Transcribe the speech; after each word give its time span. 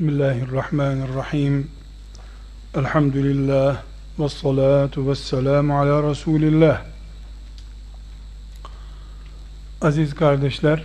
Bismillahirrahmanirrahim. 0.00 1.70
Elhamdülillah 2.74 3.82
ve 4.18 4.28
salatu 4.28 5.08
ve 5.10 5.14
selamu 5.14 5.78
ala 5.78 6.10
Resulillah. 6.10 6.82
Aziz 9.80 10.14
kardeşler, 10.14 10.84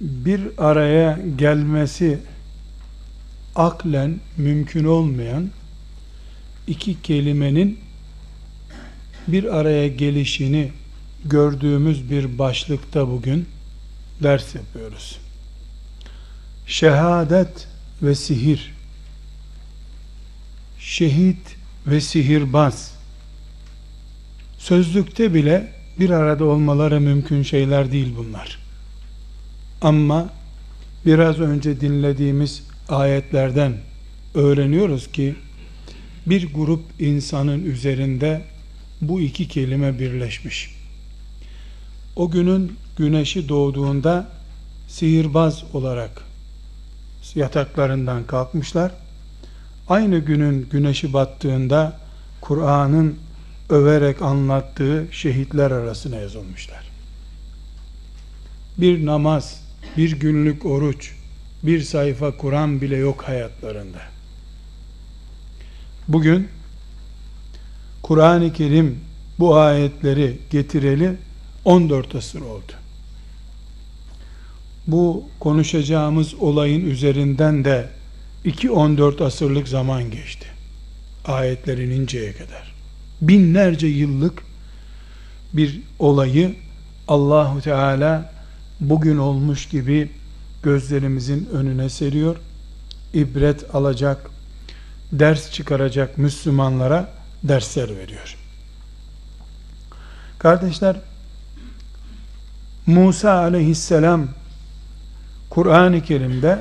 bir 0.00 0.42
araya 0.58 1.18
gelmesi 1.36 2.18
aklen 3.54 4.20
mümkün 4.36 4.84
olmayan 4.84 5.50
iki 6.66 7.02
kelimenin 7.02 7.78
bir 9.28 9.56
araya 9.56 9.88
gelişini 9.88 10.72
gördüğümüz 11.24 12.10
bir 12.10 12.38
başlıkta 12.38 13.08
bugün 13.08 13.48
ders 14.22 14.54
yapıyoruz. 14.54 15.18
Şehadet 16.66 17.68
ve 18.02 18.14
sihir, 18.14 18.74
şehit 20.78 21.56
ve 21.86 22.00
sihirbaz, 22.00 22.94
sözlükte 24.58 25.34
bile 25.34 25.72
bir 25.98 26.10
arada 26.10 26.44
olmaları 26.44 27.00
mümkün 27.00 27.42
şeyler 27.42 27.92
değil 27.92 28.14
bunlar. 28.16 28.58
Ama 29.82 30.28
biraz 31.06 31.40
önce 31.40 31.80
dinlediğimiz 31.80 32.62
ayetlerden 32.88 33.72
öğreniyoruz 34.34 35.12
ki 35.12 35.34
bir 36.26 36.54
grup 36.54 36.82
insanın 36.98 37.64
üzerinde 37.64 38.42
bu 39.00 39.20
iki 39.20 39.48
kelime 39.48 39.98
birleşmiş. 39.98 40.77
O 42.18 42.30
günün 42.30 42.76
güneşi 42.96 43.48
doğduğunda 43.48 44.28
sihirbaz 44.88 45.64
olarak 45.72 46.10
yataklarından 47.34 48.24
kalkmışlar. 48.26 48.92
Aynı 49.88 50.18
günün 50.18 50.68
güneşi 50.70 51.12
battığında 51.12 51.98
Kur'an'ın 52.40 53.18
överek 53.70 54.22
anlattığı 54.22 55.06
şehitler 55.10 55.70
arasına 55.70 56.16
yazılmışlar. 56.16 56.90
Bir 58.78 59.06
namaz, 59.06 59.60
bir 59.96 60.20
günlük 60.20 60.66
oruç, 60.66 61.14
bir 61.62 61.82
sayfa 61.82 62.36
Kur'an 62.36 62.80
bile 62.80 62.96
yok 62.96 63.22
hayatlarında. 63.22 64.00
Bugün 66.08 66.48
Kur'an-ı 68.02 68.52
Kerim 68.52 69.00
bu 69.38 69.56
ayetleri 69.56 70.38
getireli 70.50 71.16
14 71.68 72.14
asır 72.14 72.40
oldu. 72.40 72.72
Bu 74.86 75.24
konuşacağımız 75.40 76.34
olayın 76.34 76.90
üzerinden 76.90 77.64
de 77.64 77.88
2-14 78.44 79.24
asırlık 79.24 79.68
zaman 79.68 80.10
geçti. 80.10 80.46
Ayetlerin 81.24 81.90
inceye 81.90 82.32
kadar. 82.32 82.74
Binlerce 83.20 83.86
yıllık 83.86 84.42
bir 85.52 85.80
olayı 85.98 86.54
Allahu 87.08 87.60
Teala 87.60 88.32
bugün 88.80 89.18
olmuş 89.18 89.68
gibi 89.68 90.10
gözlerimizin 90.62 91.48
önüne 91.52 91.88
seriyor. 91.88 92.36
İbret 93.14 93.74
alacak, 93.74 94.30
ders 95.12 95.52
çıkaracak 95.52 96.18
Müslümanlara 96.18 97.12
dersler 97.42 97.96
veriyor. 97.96 98.36
Kardeşler, 100.38 100.96
Musa 102.88 103.32
aleyhisselam 103.32 104.28
Kur'an-ı 105.50 106.02
Kerim'de 106.02 106.58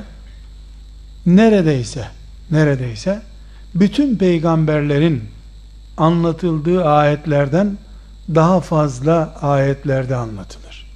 neredeyse 1.25 2.07
neredeyse 2.51 3.21
bütün 3.75 4.15
peygamberlerin 4.15 5.23
anlatıldığı 5.97 6.85
ayetlerden 6.85 7.77
daha 8.35 8.61
fazla 8.61 9.35
ayetlerde 9.41 10.15
anlatılır. 10.15 10.87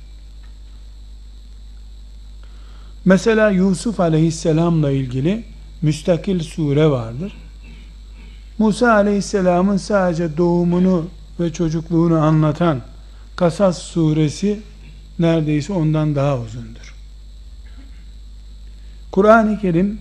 Mesela 3.06 3.50
Yusuf 3.50 4.00
aleyhisselamla 4.00 4.91
ilgili 4.91 5.44
müstakil 5.81 6.40
sure 6.40 6.90
vardır. 6.90 7.34
Musa 8.58 8.94
aleyhisselamın 8.94 9.78
sadece 9.78 10.38
doğumunu 10.38 11.06
ve 11.40 11.53
çocukluğunu 11.53 12.20
anlatan 12.20 12.81
Kasas 13.36 13.78
suresi 13.78 14.59
neredeyse 15.22 15.74
ondan 15.74 16.16
daha 16.16 16.40
uzundur. 16.40 16.96
Kur'an-ı 19.12 19.59
Kerim 19.59 20.00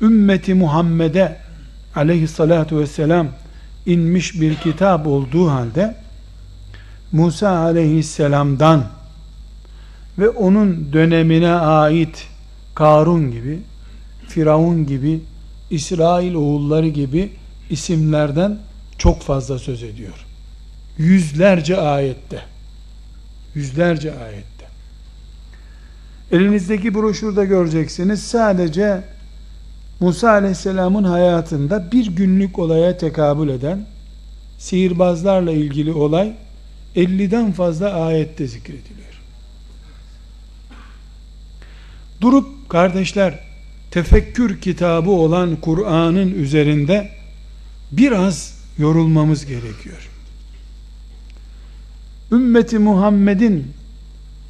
ümmeti 0.00 0.54
Muhammed'e 0.54 1.36
aleyhissalatu 1.96 2.78
vesselam 2.78 3.28
inmiş 3.86 4.40
bir 4.40 4.54
kitap 4.54 5.06
olduğu 5.06 5.50
halde 5.50 5.96
Musa 7.12 7.58
aleyhisselamdan 7.58 8.84
ve 10.18 10.28
onun 10.28 10.92
dönemine 10.92 11.52
ait 11.52 12.26
Karun 12.74 13.30
gibi, 13.30 13.58
Firavun 14.28 14.86
gibi, 14.86 15.20
İsrail 15.70 16.34
oğulları 16.34 16.88
gibi 16.88 17.32
isimlerden 17.70 18.58
çok 18.98 19.22
fazla 19.22 19.58
söz 19.58 19.82
ediyor. 19.82 20.26
Yüzlerce 20.98 21.76
ayette. 21.76 22.55
Yüzlerce 23.56 24.18
ayette. 24.18 24.66
Elinizdeki 26.32 26.94
broşürde 26.94 27.44
göreceksiniz. 27.44 28.22
Sadece 28.22 29.02
Musa 30.00 30.30
Aleyhisselam'ın 30.30 31.04
hayatında 31.04 31.92
bir 31.92 32.06
günlük 32.06 32.58
olaya 32.58 32.98
tekabül 32.98 33.48
eden 33.48 33.86
sihirbazlarla 34.58 35.52
ilgili 35.52 35.92
olay 35.92 36.32
50'den 36.96 37.52
fazla 37.52 37.92
ayette 37.92 38.46
zikrediliyor. 38.46 39.20
Durup 42.20 42.68
kardeşler 42.68 43.40
tefekkür 43.90 44.60
kitabı 44.60 45.10
olan 45.10 45.56
Kur'an'ın 45.56 46.34
üzerinde 46.34 47.10
biraz 47.92 48.58
yorulmamız 48.78 49.46
gerekiyor. 49.46 50.15
Ümmeti 52.32 52.78
Muhammed'in 52.78 53.72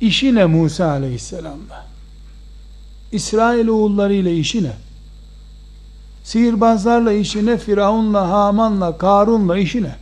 işi 0.00 0.34
ne 0.34 0.44
Musa 0.44 0.90
aleyhisselamla? 0.90 1.86
İsrail 3.12 3.68
oğulları 3.68 4.14
ile 4.14 4.36
işi 4.36 4.64
ne? 4.64 4.72
Sihirbazlarla 6.24 7.12
işi 7.12 7.46
ne? 7.46 7.58
Firavunla, 7.58 8.28
Haman'la, 8.28 8.98
Karun'la 8.98 9.58
işi 9.58 9.82
ne? 9.82 9.96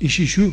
İşi 0.00 0.26
şu. 0.26 0.52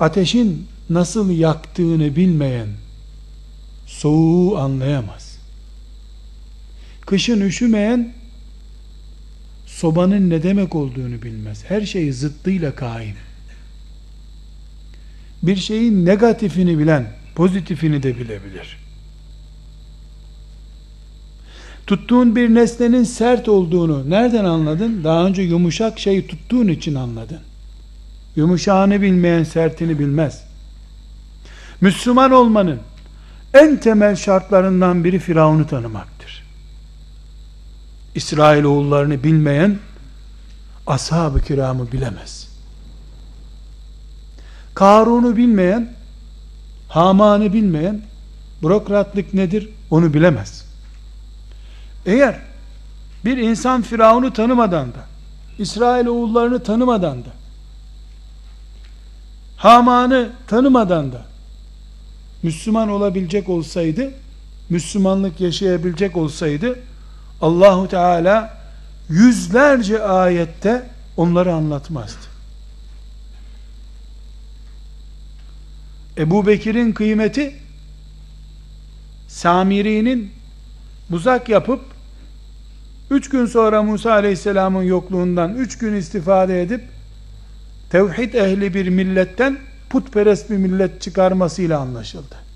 Ateşin 0.00 0.68
nasıl 0.90 1.30
yaktığını 1.30 2.16
bilmeyen 2.16 2.68
soğuğu 3.86 4.58
anlayamaz. 4.58 5.38
Kışın 7.00 7.40
üşümeyen 7.40 8.14
sobanın 9.78 10.30
ne 10.30 10.42
demek 10.42 10.74
olduğunu 10.74 11.22
bilmez. 11.22 11.64
Her 11.68 11.80
şey 11.80 12.12
zıttıyla 12.12 12.74
kaim. 12.74 13.14
Bir 15.42 15.56
şeyin 15.56 16.06
negatifini 16.06 16.78
bilen, 16.78 17.06
pozitifini 17.34 18.02
de 18.02 18.18
bilebilir. 18.18 18.78
Tuttuğun 21.86 22.36
bir 22.36 22.54
nesnenin 22.54 23.04
sert 23.04 23.48
olduğunu 23.48 24.10
nereden 24.10 24.44
anladın? 24.44 25.04
Daha 25.04 25.26
önce 25.26 25.42
yumuşak 25.42 25.98
şey 25.98 26.26
tuttuğun 26.26 26.68
için 26.68 26.94
anladın. 26.94 27.40
Yumuşağını 28.36 29.02
bilmeyen 29.02 29.44
sertini 29.44 29.98
bilmez. 29.98 30.44
Müslüman 31.80 32.30
olmanın 32.30 32.78
en 33.54 33.76
temel 33.80 34.16
şartlarından 34.16 35.04
biri 35.04 35.18
Firavun'u 35.18 35.66
tanımaktır. 35.66 36.17
İsrail 38.14 38.64
oğullarını 38.64 39.24
bilmeyen 39.24 39.78
ashab-ı 40.86 41.40
kiramı 41.40 41.92
bilemez. 41.92 42.48
Karun'u 44.74 45.36
bilmeyen 45.36 45.92
Haman'ı 46.88 47.52
bilmeyen 47.52 48.02
bürokratlık 48.62 49.34
nedir 49.34 49.68
onu 49.90 50.14
bilemez. 50.14 50.64
Eğer 52.06 52.40
bir 53.24 53.36
insan 53.36 53.82
Firavun'u 53.82 54.32
tanımadan 54.32 54.88
da 54.88 55.06
İsrail 55.58 56.06
oğullarını 56.06 56.62
tanımadan 56.62 57.24
da 57.24 57.28
Haman'ı 59.56 60.30
tanımadan 60.46 61.12
da 61.12 61.26
Müslüman 62.42 62.88
olabilecek 62.88 63.48
olsaydı 63.48 64.12
Müslümanlık 64.70 65.40
yaşayabilecek 65.40 66.16
olsaydı 66.16 66.78
Allahu 67.40 67.88
Teala 67.88 68.58
yüzlerce 69.08 70.02
ayette 70.02 70.90
onları 71.16 71.52
anlatmazdı. 71.52 72.28
Ebu 76.18 76.46
Bekir'in 76.46 76.92
kıymeti 76.92 77.54
Samiri'nin 79.28 80.32
buzak 81.10 81.48
yapıp 81.48 81.80
üç 83.10 83.28
gün 83.28 83.46
sonra 83.46 83.82
Musa 83.82 84.12
Aleyhisselam'ın 84.12 84.82
yokluğundan 84.82 85.54
üç 85.54 85.78
gün 85.78 85.94
istifade 85.94 86.62
edip 86.62 86.84
tevhid 87.90 88.34
ehli 88.34 88.74
bir 88.74 88.88
milletten 88.88 89.58
putperest 89.90 90.50
bir 90.50 90.56
millet 90.56 91.02
çıkarmasıyla 91.02 91.80
anlaşıldı. 91.80 92.47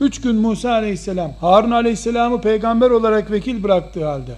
Üç 0.00 0.20
gün 0.20 0.36
Musa 0.36 0.70
aleyhisselam, 0.70 1.32
Harun 1.40 1.70
aleyhisselamı 1.70 2.40
peygamber 2.40 2.90
olarak 2.90 3.30
vekil 3.30 3.62
bıraktığı 3.62 4.04
halde, 4.04 4.34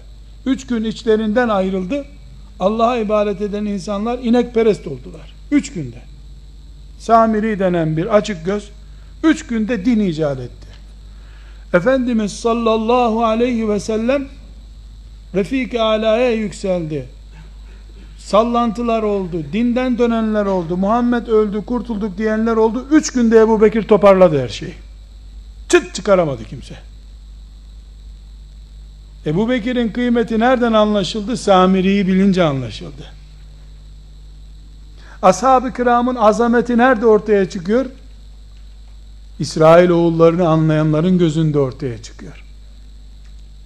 üç 0.47 0.67
gün 0.67 0.85
içlerinden 0.85 1.49
ayrıldı, 1.49 2.05
Allah'a 2.61 2.97
ibadet 2.97 3.41
eden 3.41 3.65
insanlar 3.65 4.19
inekperest 4.19 4.87
oldular. 4.87 5.35
Üç 5.51 5.73
günde. 5.73 6.03
Samiri 6.99 7.59
denen 7.59 7.97
bir 7.97 8.17
açık 8.17 8.45
göz, 8.45 8.71
üç 9.25 9.47
günde 9.47 9.85
din 9.85 10.01
icat 10.01 10.41
etti. 10.41 10.67
Efendimiz 11.75 12.33
sallallahu 12.33 13.25
aleyhi 13.25 13.69
ve 13.69 13.81
sellem, 13.81 14.29
Refik-i 15.35 15.81
Ala'ya 15.81 16.31
yükseldi. 16.31 17.07
Sallantılar 18.19 19.03
oldu, 19.03 19.43
dinden 19.53 19.99
dönenler 19.99 20.47
oldu, 20.47 20.77
Muhammed 20.77 21.27
öldü, 21.27 21.65
kurtulduk 21.67 22.19
diyenler 22.19 22.57
oldu. 22.57 22.87
Üç 22.91 23.13
günde 23.13 23.39
Ebu 23.39 23.63
Bekir 23.63 23.83
toparladı 23.83 24.43
her 24.43 24.49
şeyi. 24.49 24.75
Çıt 25.73 25.95
çıkaramadı 25.95 26.45
kimse. 26.45 26.75
Ebu 29.27 29.51
Bekir'in 29.51 29.89
kıymeti 29.89 30.41
nereden 30.41 30.73
anlaşıldı? 30.73 31.37
Samiri'yi 31.37 32.07
bilince 32.07 32.43
anlaşıldı. 32.45 33.05
Ashab-ı 35.23 35.73
kiramın 35.73 36.15
azameti 36.15 36.79
nerede 36.79 37.07
ortaya 37.07 37.51
çıkıyor? 37.51 37.87
İsrail 39.39 39.89
oğullarını 39.91 40.49
anlayanların 40.49 41.19
gözünde 41.19 41.59
ortaya 41.59 42.03
çıkıyor. 42.03 42.45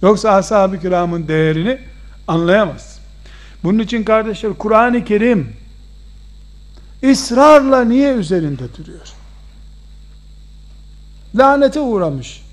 Yoksa 0.01 0.31
ashab-ı 0.31 0.79
kiramın 0.79 1.27
değerini 1.27 1.79
anlayamaz. 2.27 2.99
Bunun 3.63 3.79
için 3.79 4.03
kardeşler 4.03 4.53
Kur'an-ı 4.53 5.05
Kerim 5.05 5.53
ısrarla 7.03 7.83
niye 7.83 8.13
üzerinde 8.13 8.63
duruyor? 8.77 9.16
Lanete 11.37 11.79
uğramış. 11.79 12.43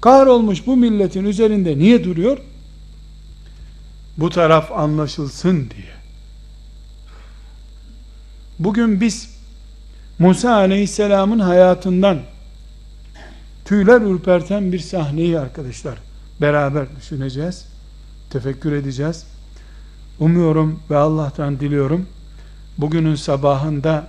Kahrolmuş 0.00 0.66
bu 0.66 0.76
milletin 0.76 1.24
üzerinde 1.24 1.78
niye 1.78 2.04
duruyor? 2.04 2.38
Bu 4.16 4.30
taraf 4.30 4.72
anlaşılsın 4.72 5.56
diye. 5.56 5.92
Bugün 8.58 9.00
biz 9.00 9.38
Musa 10.18 10.54
Aleyhisselam'ın 10.54 11.38
hayatından 11.38 12.18
tüyler 13.64 14.00
ürperten 14.00 14.72
bir 14.72 14.78
sahneyi 14.78 15.38
arkadaşlar 15.38 15.98
beraber 16.40 16.86
düşüneceğiz. 16.96 17.64
Tefekkür 18.30 18.72
edeceğiz. 18.72 19.26
Umuyorum 20.18 20.80
ve 20.90 20.96
Allah'tan 20.96 21.60
diliyorum 21.60 22.06
bugünün 22.78 23.14
sabahında 23.14 24.08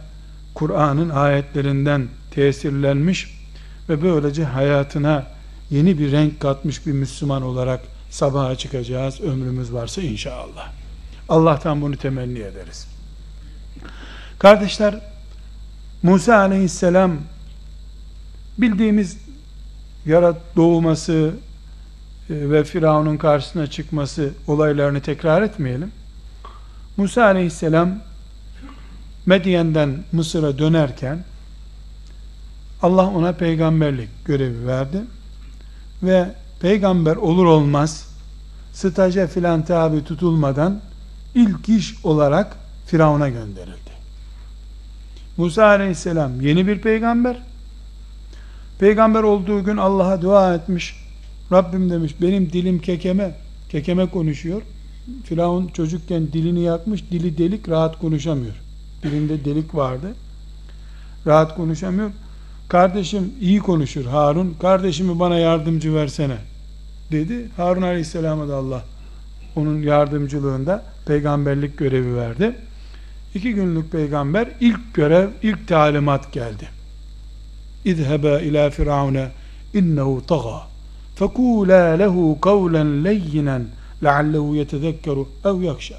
Kur'an'ın 0.53 1.09
ayetlerinden 1.09 2.07
tesirlenmiş 2.31 3.42
ve 3.89 4.01
böylece 4.01 4.43
hayatına 4.43 5.27
yeni 5.71 5.99
bir 5.99 6.11
renk 6.11 6.39
katmış 6.39 6.85
bir 6.87 6.91
Müslüman 6.91 7.41
olarak 7.41 7.81
sabaha 8.09 8.55
çıkacağız 8.55 9.21
ömrümüz 9.21 9.73
varsa 9.73 10.01
inşallah. 10.01 10.71
Allah'tan 11.29 11.81
bunu 11.81 11.97
temenni 11.97 12.39
ederiz. 12.39 12.87
Kardeşler 14.39 14.99
Musa 16.03 16.35
aleyhisselam 16.35 17.17
bildiğimiz 18.57 19.17
yarat 20.05 20.37
doğması 20.55 21.31
e, 22.29 22.49
ve 22.49 22.63
Firavun'un 22.63 23.17
karşısına 23.17 23.67
çıkması 23.67 24.31
olaylarını 24.47 25.01
tekrar 25.01 25.41
etmeyelim. 25.41 25.91
Musa 26.97 27.23
aleyhisselam 27.23 27.99
Medyen'den 29.25 30.03
Mısır'a 30.11 30.57
dönerken 30.57 31.23
Allah 32.83 33.07
ona 33.07 33.33
peygamberlik 33.33 34.09
görevi 34.25 34.67
verdi. 34.67 35.01
Ve 36.03 36.35
peygamber 36.59 37.15
olur 37.15 37.45
olmaz 37.45 38.07
staja 38.73 39.27
filan 39.27 39.65
tabi 39.65 40.03
tutulmadan 40.03 40.81
ilk 41.35 41.69
iş 41.69 42.05
olarak 42.05 42.57
Firavun'a 42.85 43.29
gönderildi. 43.29 43.93
Musa 45.37 45.65
aleyhisselam 45.65 46.41
yeni 46.41 46.67
bir 46.67 46.81
peygamber. 46.81 47.37
Peygamber 48.79 49.23
olduğu 49.23 49.63
gün 49.63 49.77
Allah'a 49.77 50.21
dua 50.21 50.55
etmiş. 50.55 50.95
Rabbim 51.51 51.89
demiş 51.89 52.15
benim 52.21 52.53
dilim 52.53 52.79
kekeme 52.79 53.35
kekeme 53.69 54.09
konuşuyor. 54.09 54.61
Firavun 55.23 55.67
çocukken 55.67 56.27
dilini 56.27 56.61
yakmış 56.61 57.11
dili 57.11 57.37
delik 57.37 57.69
rahat 57.69 57.99
konuşamıyor. 57.99 58.55
Dilinde 59.03 59.45
delik 59.45 59.75
vardı. 59.75 60.07
Rahat 61.25 61.55
konuşamıyor 61.55 62.11
kardeşim 62.73 63.33
iyi 63.41 63.59
konuşur 63.59 64.05
Harun. 64.05 64.55
Kardeşimi 64.61 65.19
bana 65.19 65.39
yardımcı 65.39 65.95
versene 65.95 66.37
dedi. 67.11 67.49
Harun 67.57 67.81
aleyhisselama 67.81 68.47
da 68.47 68.55
Allah 68.55 68.83
onun 69.55 69.81
yardımcılığında 69.81 70.83
peygamberlik 71.05 71.77
görevi 71.77 72.15
verdi. 72.15 72.55
İki 73.35 73.53
günlük 73.53 73.91
peygamber 73.91 74.47
ilk 74.59 74.93
görev 74.93 75.29
ilk 75.43 75.67
talimat 75.67 76.33
geldi. 76.33 76.69
İzhebe 77.85 78.43
ila 78.43 78.69
firavune 78.69 79.31
innehu 79.73 80.25
taga 80.27 80.61
fekula 81.15 81.83
lehu 81.83 82.41
kavlen 82.41 83.03
leyyinen 83.03 83.67
leallehu 84.03 84.55
yetezekkeru 84.55 85.27
ev 85.45 85.61
yakşa 85.61 85.97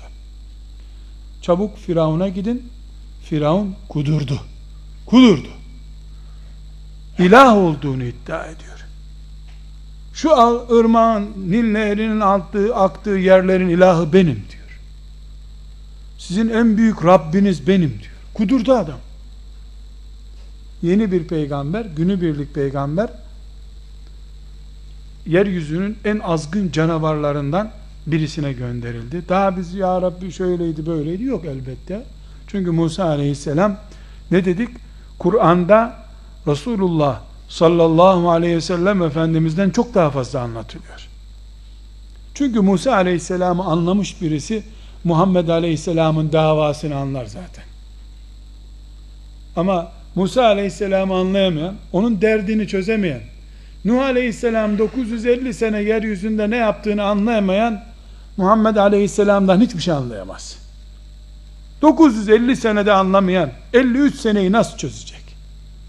çabuk 1.43 1.79
Firavun'a 1.79 2.29
gidin. 2.29 2.63
Firavun 3.25 3.75
kudurdu. 3.89 4.41
Kudurdu 5.07 5.64
ilah 7.19 7.57
olduğunu 7.57 8.05
iddia 8.05 8.47
ediyor. 8.47 8.87
Şu 10.15 10.31
ırmağın, 10.79 11.31
Nil 11.49 11.73
nehrinin 11.73 12.21
altığı, 12.21 12.77
aktığı 12.77 13.11
yerlerin 13.11 13.69
ilahı 13.69 14.13
benim 14.13 14.45
diyor. 14.51 14.81
Sizin 16.19 16.49
en 16.49 16.77
büyük 16.77 17.05
Rabbiniz 17.05 17.67
benim 17.67 17.91
diyor. 17.91 18.15
Kudurdu 18.35 18.73
adam. 18.73 18.99
Yeni 20.83 21.13
bir 21.13 21.25
peygamber, 21.25 21.85
günübirlik 21.85 22.55
peygamber, 22.55 23.09
yeryüzünün 25.27 25.99
en 26.05 26.19
azgın 26.19 26.71
canavarlarından 26.71 27.71
birisine 28.07 28.53
gönderildi. 28.53 29.29
Daha 29.29 29.57
biz 29.57 29.75
ya 29.75 30.03
Rabbi 30.03 30.33
şöyleydi 30.33 30.87
böyleydi 30.87 31.25
yok 31.25 31.45
elbette. 31.45 32.03
Çünkü 32.47 32.71
Musa 32.71 33.05
aleyhisselam 33.05 33.77
ne 34.31 34.45
dedik? 34.45 34.69
Kur'an'da 35.19 36.04
Resulullah 36.47 37.21
sallallahu 37.49 38.31
aleyhi 38.31 38.57
ve 38.57 38.61
sellem 38.61 39.03
Efendimiz'den 39.03 39.71
çok 39.71 39.95
daha 39.95 40.11
fazla 40.11 40.41
anlatılıyor. 40.41 41.09
Çünkü 42.35 42.61
Musa 42.61 42.93
aleyhisselamı 42.93 43.65
anlamış 43.65 44.23
birisi 44.23 44.63
Muhammed 45.05 45.49
aleyhisselamın 45.49 46.33
davasını 46.33 46.97
anlar 46.97 47.27
zaten. 47.27 47.65
Ama 49.57 49.93
Musa 50.15 50.45
aleyhisselamı 50.45 51.15
anlayamayan, 51.15 51.75
onun 51.93 52.21
derdini 52.21 52.69
çözemeyen, 52.69 53.21
Nuh 53.85 54.03
aleyhisselam 54.03 54.79
950 54.79 55.55
sene 55.55 55.81
yeryüzünde 55.81 56.51
ne 56.51 56.57
yaptığını 56.57 57.05
anlayamayan 57.05 57.85
Muhammed 58.37 58.77
aleyhisselamdan 58.77 59.61
hiçbir 59.61 59.83
şey 59.83 59.95
anlayamaz. 59.95 60.59
950 61.83 62.57
senede 62.57 62.93
anlamayan 62.93 63.51
53 63.73 64.15
seneyi 64.15 64.53
nasıl 64.53 64.79
çözecek? 64.79 65.24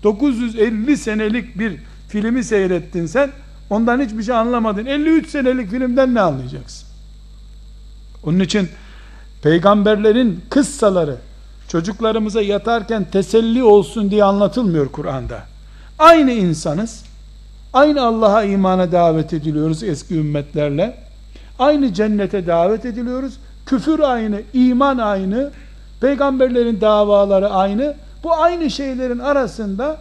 950 0.05 0.97
senelik 0.97 1.59
bir 1.59 1.77
filmi 2.07 2.43
seyrettin 2.43 3.05
sen. 3.05 3.31
Ondan 3.69 4.01
hiçbir 4.01 4.23
şey 4.23 4.35
anlamadın. 4.35 4.85
53 4.85 5.29
senelik 5.29 5.69
filmden 5.71 6.13
ne 6.13 6.21
anlayacaksın? 6.21 6.87
Onun 8.23 8.39
için 8.39 8.69
peygamberlerin 9.41 10.41
kıssaları 10.49 11.17
çocuklarımıza 11.67 12.41
yatarken 12.41 13.05
teselli 13.11 13.63
olsun 13.63 14.11
diye 14.11 14.23
anlatılmıyor 14.23 14.87
Kur'an'da. 14.87 15.43
Aynı 15.99 16.31
insanız. 16.31 17.03
Aynı 17.73 18.01
Allah'a 18.01 18.43
imana 18.43 18.91
davet 18.91 19.33
ediliyoruz 19.33 19.83
eski 19.83 20.15
ümmetlerle. 20.15 20.97
Aynı 21.59 21.93
cennete 21.93 22.47
davet 22.47 22.85
ediliyoruz. 22.85 23.33
Küfür 23.65 23.99
aynı 23.99 24.41
iman 24.53 24.97
aynı 24.97 25.51
peygamberlerin 26.01 26.81
davaları 26.81 27.49
aynı 27.49 27.95
bu 28.25 28.33
aynı 28.33 28.71
şeylerin 28.71 29.19
arasında 29.19 29.97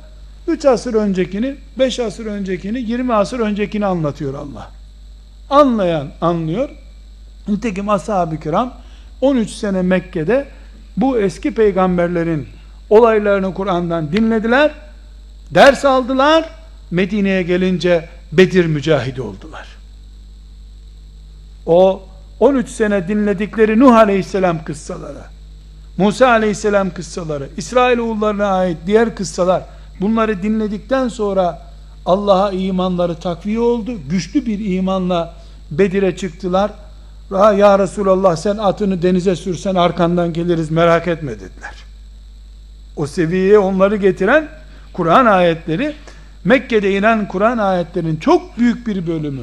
3 0.49 0.65
asır 0.65 0.95
öncekini, 0.95 1.57
5 1.79 2.01
asır 2.01 2.27
öncekini, 2.27 2.79
20 2.79 3.15
asır 3.15 3.41
öncekini 3.41 3.87
anlatıyor 3.87 4.35
Allah. 4.35 4.71
Anlayan 5.51 6.09
anlıyor. 6.21 6.71
Nitekim 7.49 7.89
ashab-ı 7.89 8.41
kiram 8.41 8.75
13 9.21 9.51
sene 9.51 9.83
Mekke'de 9.83 10.47
bu 10.97 11.19
eski 11.19 11.55
peygamberlerin 11.55 12.49
Olaylarını 12.91 13.55
Kur'an'dan 13.55 14.13
dinlediler. 14.13 14.71
Ders 15.51 15.85
aldılar. 15.85 16.45
Medine'ye 16.91 17.43
gelince 17.43 18.09
Bedir 18.33 18.67
mücahidi 18.67 19.23
oldular. 19.23 19.67
O 21.67 22.03
13 22.41 22.69
sene 22.69 23.09
dinledikleri 23.09 23.81
Nuh 23.81 23.97
Aleyhisselam 23.97 24.65
kıssaları, 24.65 25.23
Musa 25.99 26.29
Aleyhisselam 26.29 26.91
kıssaları, 26.91 27.49
İsrailoğullarına 27.57 28.47
ait 28.47 28.79
diğer 28.87 29.15
kıssalar 29.15 29.63
bunları 30.01 30.43
dinledikten 30.43 31.09
sonra 31.09 31.63
Allah'a 32.07 32.53
imanları 32.53 33.15
takviye 33.15 33.59
oldu. 33.59 33.93
Güçlü 34.11 34.47
bir 34.47 34.77
imanla 34.77 35.35
Bedir'e 35.71 36.17
çıktılar. 36.17 36.71
Ya 37.31 37.79
Resulallah 37.79 38.37
sen 38.37 38.57
atını 38.57 39.03
denize 39.03 39.37
sürsen 39.37 39.75
arkandan 39.75 40.33
geliriz 40.33 40.71
merak 40.71 41.09
etme 41.09 41.33
dediler. 41.33 41.75
O 42.97 43.07
seviyeye 43.07 43.59
onları 43.59 43.97
getiren 43.97 44.49
Kur'an 44.93 45.27
ayetleri 45.27 45.95
Mekke'de 46.45 46.97
inen 46.97 47.29
Kur'an 47.29 47.59
ayetlerinin 47.59 48.17
çok 48.17 48.59
büyük 48.59 48.87
bir 48.87 49.07
bölümü 49.07 49.43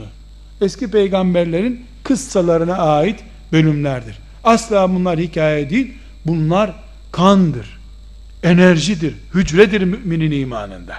eski 0.61 0.91
peygamberlerin 0.91 1.85
kıssalarına 2.03 2.75
ait 2.75 3.19
bölümlerdir. 3.51 4.19
Asla 4.43 4.89
bunlar 4.95 5.19
hikaye 5.19 5.69
değil. 5.69 5.93
Bunlar 6.25 6.75
kandır, 7.11 7.79
enerjidir, 8.43 9.15
hücredir 9.33 9.81
müminin 9.81 10.41
imanında. 10.41 10.95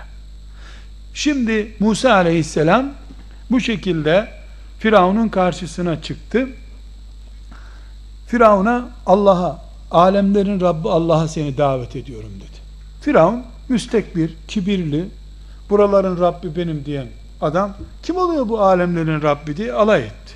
Şimdi 1.14 1.76
Musa 1.80 2.12
aleyhisselam 2.12 2.92
bu 3.50 3.60
şekilde 3.60 4.28
Firavun'un 4.78 5.28
karşısına 5.28 6.02
çıktı. 6.02 6.48
Firavun'a 8.26 8.88
Allah'a, 9.06 9.64
alemlerin 9.90 10.60
Rabbi 10.60 10.88
Allah'a 10.88 11.28
seni 11.28 11.58
davet 11.58 11.96
ediyorum 11.96 12.32
dedi. 12.36 12.62
Firavun 13.00 13.42
müstekbir, 13.68 14.34
kibirli, 14.48 15.08
buraların 15.70 16.20
Rabbi 16.20 16.56
benim 16.56 16.84
diyen 16.84 17.06
adam, 17.40 17.76
kim 18.02 18.16
oluyor 18.16 18.48
bu 18.48 18.60
alemlerin 18.60 19.22
Rabbi 19.22 19.56
diye 19.56 19.72
alay 19.72 20.02
etti. 20.02 20.34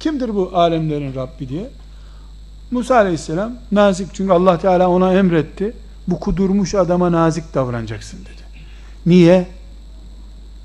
Kimdir 0.00 0.34
bu 0.34 0.50
alemlerin 0.54 1.14
Rabbi 1.14 1.48
diye? 1.48 1.70
Musa 2.70 2.96
aleyhisselam 2.96 3.52
nazik 3.72 4.14
çünkü 4.14 4.32
Allah 4.32 4.58
Teala 4.58 4.88
ona 4.88 5.14
emretti. 5.14 5.74
Bu 6.08 6.20
kudurmuş 6.20 6.74
adama 6.74 7.12
nazik 7.12 7.54
davranacaksın 7.54 8.18
dedi. 8.20 8.42
Niye? 9.06 9.46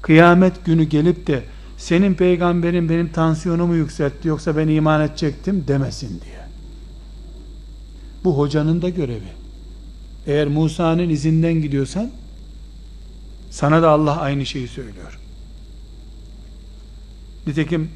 Kıyamet 0.01 0.65
günü 0.65 0.83
gelip 0.83 1.27
de 1.27 1.43
senin 1.77 2.13
peygamberin 2.13 2.89
benim 2.89 3.12
tansiyonumu 3.12 3.75
yükseltti 3.75 4.27
yoksa 4.27 4.57
ben 4.57 4.67
iman 4.67 5.01
edecektim 5.01 5.63
demesin 5.67 6.10
diye. 6.10 6.39
Bu 8.24 8.38
hocanın 8.38 8.81
da 8.81 8.89
görevi. 8.89 9.33
Eğer 10.27 10.48
Musa'nın 10.48 11.10
izinden 11.10 11.53
gidiyorsan 11.53 12.12
sana 13.50 13.81
da 13.81 13.89
Allah 13.89 14.19
aynı 14.19 14.45
şeyi 14.45 14.67
söylüyor. 14.67 15.19
Nitekim 17.48 17.89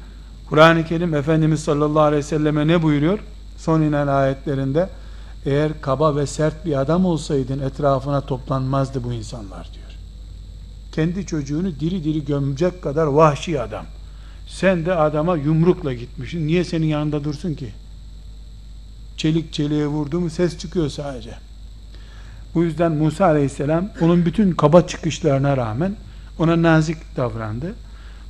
Kur'an-ı 0.48 0.84
Kerim 0.84 1.14
Efendimiz 1.14 1.60
sallallahu 1.60 2.02
aleyhi 2.02 2.24
ve 2.24 2.28
selleme 2.28 2.66
ne 2.66 2.82
buyuruyor? 2.82 3.18
Son 3.58 3.80
inen 3.82 4.06
ayetlerinde 4.06 4.88
eğer 5.46 5.80
kaba 5.80 6.16
ve 6.16 6.26
sert 6.26 6.66
bir 6.66 6.80
adam 6.80 7.04
olsaydın 7.04 7.58
etrafına 7.58 8.20
toplanmazdı 8.20 9.04
bu 9.04 9.12
insanlar 9.12 9.70
diyor. 9.74 9.88
Kendi 10.92 11.26
çocuğunu 11.26 11.80
diri 11.80 12.04
diri 12.04 12.24
gömecek 12.24 12.82
kadar 12.82 13.06
vahşi 13.06 13.60
adam. 13.60 13.84
Sen 14.46 14.86
de 14.86 14.94
adama 14.94 15.36
yumrukla 15.36 15.92
gitmişsin. 15.94 16.46
Niye 16.46 16.64
senin 16.64 16.86
yanında 16.86 17.24
dursun 17.24 17.54
ki? 17.54 17.70
Çelik 19.16 19.52
çeliğe 19.52 19.86
vurdu 19.86 20.20
mu 20.20 20.30
ses 20.30 20.58
çıkıyor 20.58 20.88
sadece. 20.88 21.34
Bu 22.54 22.64
yüzden 22.64 22.92
Musa 22.92 23.24
aleyhisselam 23.24 23.88
onun 24.00 24.26
bütün 24.26 24.52
kaba 24.52 24.82
çıkışlarına 24.82 25.56
rağmen 25.56 25.96
ona 26.38 26.62
nazik 26.62 27.16
davrandı. 27.16 27.74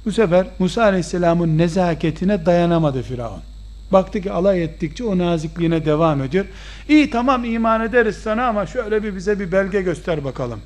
Bu 0.04 0.12
sefer 0.12 0.46
Musa 0.58 0.82
aleyhisselamın 0.82 1.58
nezaketine 1.58 2.46
dayanamadı 2.46 3.02
Firavun. 3.02 3.47
Baktı 3.92 4.20
ki 4.20 4.32
alay 4.32 4.64
ettikçe 4.64 5.04
o 5.04 5.18
nazikliğine 5.18 5.84
devam 5.84 6.22
ediyor. 6.22 6.44
İyi 6.88 7.10
tamam 7.10 7.44
iman 7.44 7.80
ederiz 7.80 8.16
sana 8.16 8.46
ama 8.46 8.66
şöyle 8.66 9.02
bir 9.02 9.16
bize 9.16 9.40
bir 9.40 9.52
belge 9.52 9.82
göster 9.82 10.24
bakalım. 10.24 10.60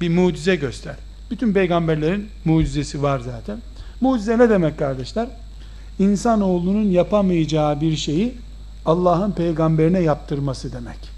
Bir 0.00 0.08
mucize 0.08 0.56
göster. 0.56 0.96
Bütün 1.30 1.52
peygamberlerin 1.52 2.28
mucizesi 2.44 3.02
var 3.02 3.18
zaten. 3.20 3.58
Mucize 4.00 4.38
ne 4.38 4.50
demek 4.50 4.78
kardeşler? 4.78 5.28
İnsanoğlunun 5.98 6.90
yapamayacağı 6.90 7.80
bir 7.80 7.96
şeyi 7.96 8.34
Allah'ın 8.86 9.32
peygamberine 9.32 10.00
yaptırması 10.00 10.72
demek. 10.72 11.16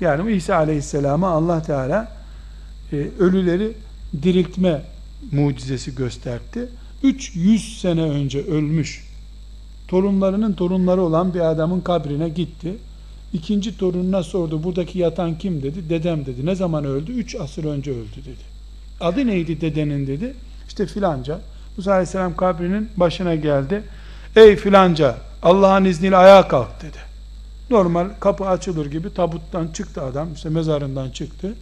Yani 0.00 0.32
İsa 0.32 0.56
Aleyhisselam'a 0.56 1.28
Allah 1.28 1.62
Teala 1.62 2.12
e, 2.92 2.96
ölüleri 3.18 3.72
diriltme 4.22 4.82
mucizesi 5.32 5.94
gösterdi. 5.94 6.68
300 7.02 7.80
sene 7.80 8.02
önce 8.02 8.44
ölmüş 8.44 9.07
torunlarının 9.88 10.52
torunları 10.52 11.02
olan 11.02 11.34
bir 11.34 11.40
adamın 11.40 11.80
kabrine 11.80 12.28
gitti. 12.28 12.76
İkinci 13.32 13.78
torununa 13.78 14.22
sordu 14.22 14.62
buradaki 14.62 14.98
yatan 14.98 15.38
kim 15.38 15.62
dedi. 15.62 15.90
Dedem 15.90 16.26
dedi. 16.26 16.46
Ne 16.46 16.54
zaman 16.54 16.84
öldü? 16.84 17.12
Üç 17.12 17.36
asır 17.36 17.64
önce 17.64 17.90
öldü 17.90 18.16
dedi. 18.20 18.58
Adı 19.00 19.26
neydi 19.26 19.60
dedenin 19.60 20.06
dedi. 20.06 20.34
İşte 20.68 20.86
filanca. 20.86 21.40
Musa 21.76 21.92
Aleyhisselam 21.92 22.36
kabrinin 22.36 22.88
başına 22.96 23.34
geldi. 23.34 23.82
Ey 24.36 24.56
filanca 24.56 25.16
Allah'ın 25.42 25.84
izniyle 25.84 26.16
ayağa 26.16 26.48
kalk 26.48 26.82
dedi. 26.82 26.98
Normal 27.70 28.08
kapı 28.20 28.44
açılır 28.44 28.86
gibi 28.86 29.14
tabuttan 29.14 29.68
çıktı 29.68 30.02
adam. 30.02 30.34
işte 30.34 30.48
mezarından 30.48 31.10
çıktı. 31.10 31.54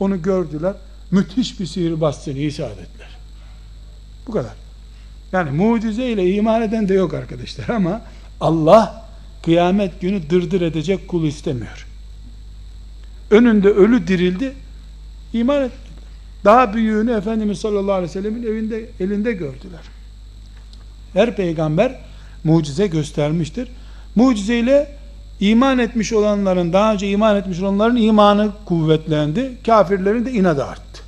Onu 0.00 0.22
gördüler. 0.22 0.74
Müthiş 1.10 1.60
bir 1.60 1.66
sihirbaz 1.66 2.24
seni 2.24 2.38
İsa 2.38 2.70
dediler. 2.70 3.18
Bu 4.26 4.32
kadar. 4.32 4.52
Yani 5.32 5.50
mucize 5.50 6.06
ile 6.06 6.34
iman 6.34 6.62
eden 6.62 6.88
de 6.88 6.94
yok 6.94 7.14
arkadaşlar 7.14 7.68
ama 7.68 8.00
Allah 8.40 9.04
kıyamet 9.42 10.00
günü 10.00 10.30
dırdır 10.30 10.60
edecek 10.60 11.08
kulu 11.08 11.26
istemiyor. 11.26 11.86
Önünde 13.30 13.68
ölü 13.68 14.06
dirildi, 14.06 14.52
iman 15.32 15.62
ettiler. 15.62 15.92
Daha 16.44 16.74
büyüğünü 16.74 17.12
Efendimiz 17.12 17.58
sallallahu 17.58 17.92
aleyhi 17.92 18.08
ve 18.08 18.12
sellemin 18.12 18.42
evinde, 18.42 18.90
elinde 19.00 19.32
gördüler. 19.32 19.80
Her 21.12 21.36
peygamber 21.36 21.98
mucize 22.44 22.86
göstermiştir. 22.86 23.68
Mucizeyle 24.14 24.96
iman 25.40 25.78
etmiş 25.78 26.12
olanların, 26.12 26.72
daha 26.72 26.92
önce 26.92 27.10
iman 27.10 27.36
etmiş 27.36 27.60
olanların 27.60 27.96
imanı 27.96 28.50
kuvvetlendi. 28.64 29.52
Kafirlerin 29.66 30.24
de 30.24 30.32
inadı 30.32 30.64
arttı. 30.64 31.02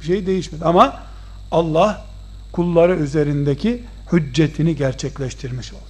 Bir 0.00 0.06
şey 0.06 0.26
değişmedi. 0.26 0.64
Ama 0.64 1.02
Allah 1.50 2.04
kulları 2.52 2.96
üzerindeki 2.96 3.82
hüccetini 4.12 4.76
gerçekleştirmiş 4.76 5.72
oldu. 5.72 5.80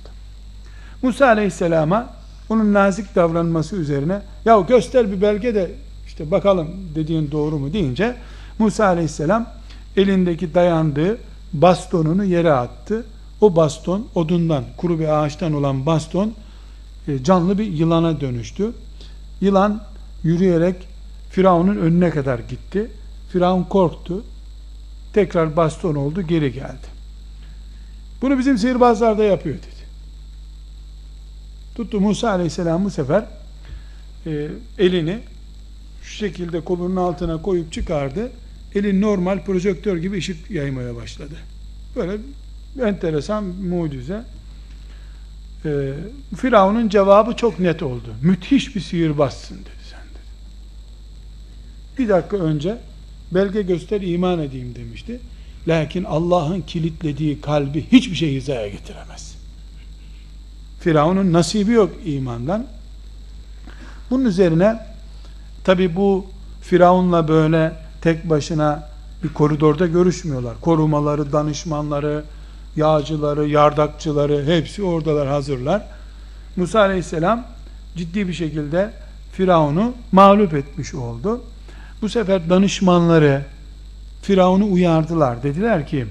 Musa 1.03 1.27
aleyhisselama 1.27 2.11
onun 2.49 2.75
nazik 2.75 3.15
davranması 3.15 3.77
üzerine 3.77 4.23
ya 4.45 4.61
göster 4.61 5.13
bir 5.13 5.21
belge 5.21 5.55
de 5.55 5.71
işte 6.07 6.31
bakalım 6.31 6.69
dediğin 6.95 7.31
doğru 7.31 7.59
mu 7.59 7.73
deyince 7.73 8.17
Musa 8.59 8.87
aleyhisselam 8.87 9.47
elindeki 9.97 10.55
dayandığı 10.55 11.19
bastonunu 11.53 12.25
yere 12.25 12.53
attı. 12.53 13.05
O 13.41 13.57
baston 13.57 14.07
odundan, 14.15 14.65
kuru 14.77 14.99
bir 14.99 15.09
ağaçtan 15.09 15.55
olan 15.55 15.87
baston 15.87 16.33
e, 17.09 17.25
canlı 17.25 17.59
bir 17.59 17.67
yılana 17.67 18.21
dönüştü. 18.21 18.73
Yılan 19.41 19.83
yürüyerek 20.23 20.89
Firavun'un 21.31 21.77
önüne 21.77 22.11
kadar 22.11 22.39
gitti. 22.39 22.91
Firavun 23.33 23.63
korktu. 23.63 24.25
Tekrar 25.13 25.57
baston 25.57 25.95
oldu, 25.95 26.23
geri 26.23 26.53
geldi. 26.53 26.93
Bunu 28.23 28.39
bizim 28.39 28.59
sihirbazlar 28.59 29.19
da 29.19 29.25
yapıyor 29.25 29.57
dedi. 29.57 29.83
Tuttu 31.75 32.01
Musa 32.01 32.31
aleyhisselam 32.31 32.85
bu 32.85 32.91
sefer 32.91 33.25
e, 34.27 34.49
elini 34.79 35.19
şu 36.03 36.15
şekilde 36.15 36.61
kolunun 36.61 36.97
altına 36.97 37.43
koyup 37.43 37.73
çıkardı. 37.73 38.31
Eli 38.75 39.01
normal 39.01 39.45
projektör 39.45 39.97
gibi 39.97 40.17
ışık 40.17 40.51
yaymaya 40.51 40.97
başladı. 40.97 41.35
Böyle 41.97 42.19
enteresan 42.83 43.45
mucize. 43.45 44.25
E, 45.65 45.93
Firavun'un 46.37 46.89
cevabı 46.89 47.37
çok 47.37 47.59
net 47.59 47.83
oldu. 47.83 48.15
Müthiş 48.23 48.77
bir 48.77 48.81
sihirbazsın 48.81 49.59
dedi 49.59 49.85
sen. 49.91 50.01
Bir 51.99 52.09
dakika 52.09 52.37
önce 52.37 52.79
belge 53.35 53.63
göster 53.63 54.01
iman 54.01 54.39
edeyim 54.39 54.75
demişti. 54.75 55.21
Lakin 55.69 56.05
Allah'ın 56.05 56.61
kilitlediği 56.61 57.41
kalbi 57.41 57.87
hiçbir 57.93 58.17
şey 58.17 58.35
hizaya 58.35 58.69
getiremez. 58.69 59.35
Firavun'un 60.81 61.33
nasibi 61.33 61.73
yok 61.73 61.91
imandan. 62.05 62.67
Bunun 64.11 64.25
üzerine 64.25 64.87
tabi 65.65 65.97
bu 65.97 66.27
Firavun'la 66.63 67.29
böyle 67.29 67.73
tek 68.01 68.31
başına 68.31 68.89
bir 69.25 69.29
koridorda 69.29 69.87
görüşmüyorlar. 69.87 70.61
Korumaları, 70.61 71.33
danışmanları, 71.33 72.25
yağcıları, 72.77 73.49
yardakçıları 73.49 74.45
hepsi 74.47 74.83
oradalar 74.83 75.29
hazırlar. 75.29 75.87
Musa 76.57 76.81
aleyhisselam 76.81 77.47
ciddi 77.97 78.29
bir 78.29 78.33
şekilde 78.33 78.91
Firavun'u 79.33 79.93
mağlup 80.13 80.55
etmiş 80.55 80.95
oldu. 80.95 81.41
Bu 82.03 82.09
sefer 82.09 82.51
danışmanları 82.51 83.43
Firavun'u 84.23 84.73
uyardılar. 84.73 85.43
Dediler 85.43 85.87
ki 85.87 86.07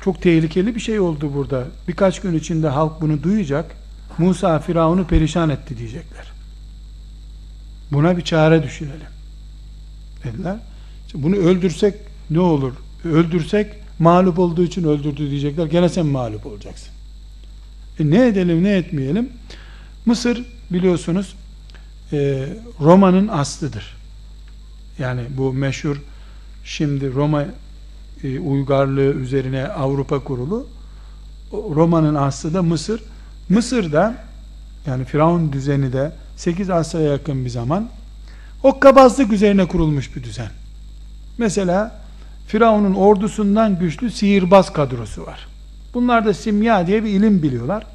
çok 0.00 0.22
tehlikeli 0.22 0.74
bir 0.74 0.80
şey 0.80 1.00
oldu 1.00 1.34
burada. 1.34 1.64
Birkaç 1.88 2.20
gün 2.20 2.34
içinde 2.34 2.68
halk 2.68 3.00
bunu 3.00 3.22
duyacak. 3.22 3.76
Musa 4.18 4.58
Firavun'u 4.58 5.06
perişan 5.06 5.50
etti 5.50 5.78
diyecekler. 5.78 6.26
Buna 7.92 8.16
bir 8.16 8.22
çare 8.22 8.62
düşünelim. 8.62 9.08
Dediler. 10.24 10.56
Bunu 11.14 11.36
öldürsek 11.36 11.94
ne 12.30 12.40
olur? 12.40 12.72
Öldürsek 13.04 13.66
mağlup 13.98 14.38
olduğu 14.38 14.62
için 14.62 14.84
öldürdü 14.84 15.30
diyecekler. 15.30 15.66
Gene 15.66 15.88
sen 15.88 16.06
mağlup 16.06 16.46
olacaksın. 16.46 16.88
E 18.00 18.10
ne 18.10 18.26
edelim 18.26 18.64
ne 18.64 18.76
etmeyelim? 18.76 19.28
Mısır 20.06 20.44
biliyorsunuz 20.70 21.34
e, 22.12 22.48
Roma'nın 22.80 23.28
aslıdır. 23.28 23.97
Yani 24.98 25.22
bu 25.36 25.52
meşhur 25.52 25.96
şimdi 26.64 27.14
Roma 27.14 27.44
e, 28.24 28.38
uygarlığı 28.38 29.12
üzerine 29.12 29.66
Avrupa 29.66 30.18
kurulu 30.18 30.66
Roma'nın 31.52 32.14
aslı 32.14 32.54
da 32.54 32.62
Mısır. 32.62 33.02
Mısır'da 33.48 34.14
yani 34.86 35.04
Firavun 35.04 35.52
düzeni 35.52 35.92
de 35.92 36.12
8 36.36 36.70
asra 36.70 37.00
yakın 37.00 37.44
bir 37.44 37.50
zaman 37.50 37.88
okkabazlık 38.62 39.32
üzerine 39.32 39.68
kurulmuş 39.68 40.16
bir 40.16 40.22
düzen. 40.24 40.50
Mesela 41.38 42.00
Firavun'un 42.46 42.94
ordusundan 42.94 43.78
güçlü 43.78 44.10
sihirbaz 44.10 44.72
kadrosu 44.72 45.26
var. 45.26 45.48
Bunlar 45.94 46.24
da 46.24 46.34
simya 46.34 46.86
diye 46.86 47.04
bir 47.04 47.10
ilim 47.10 47.42
biliyorlar. 47.42 47.86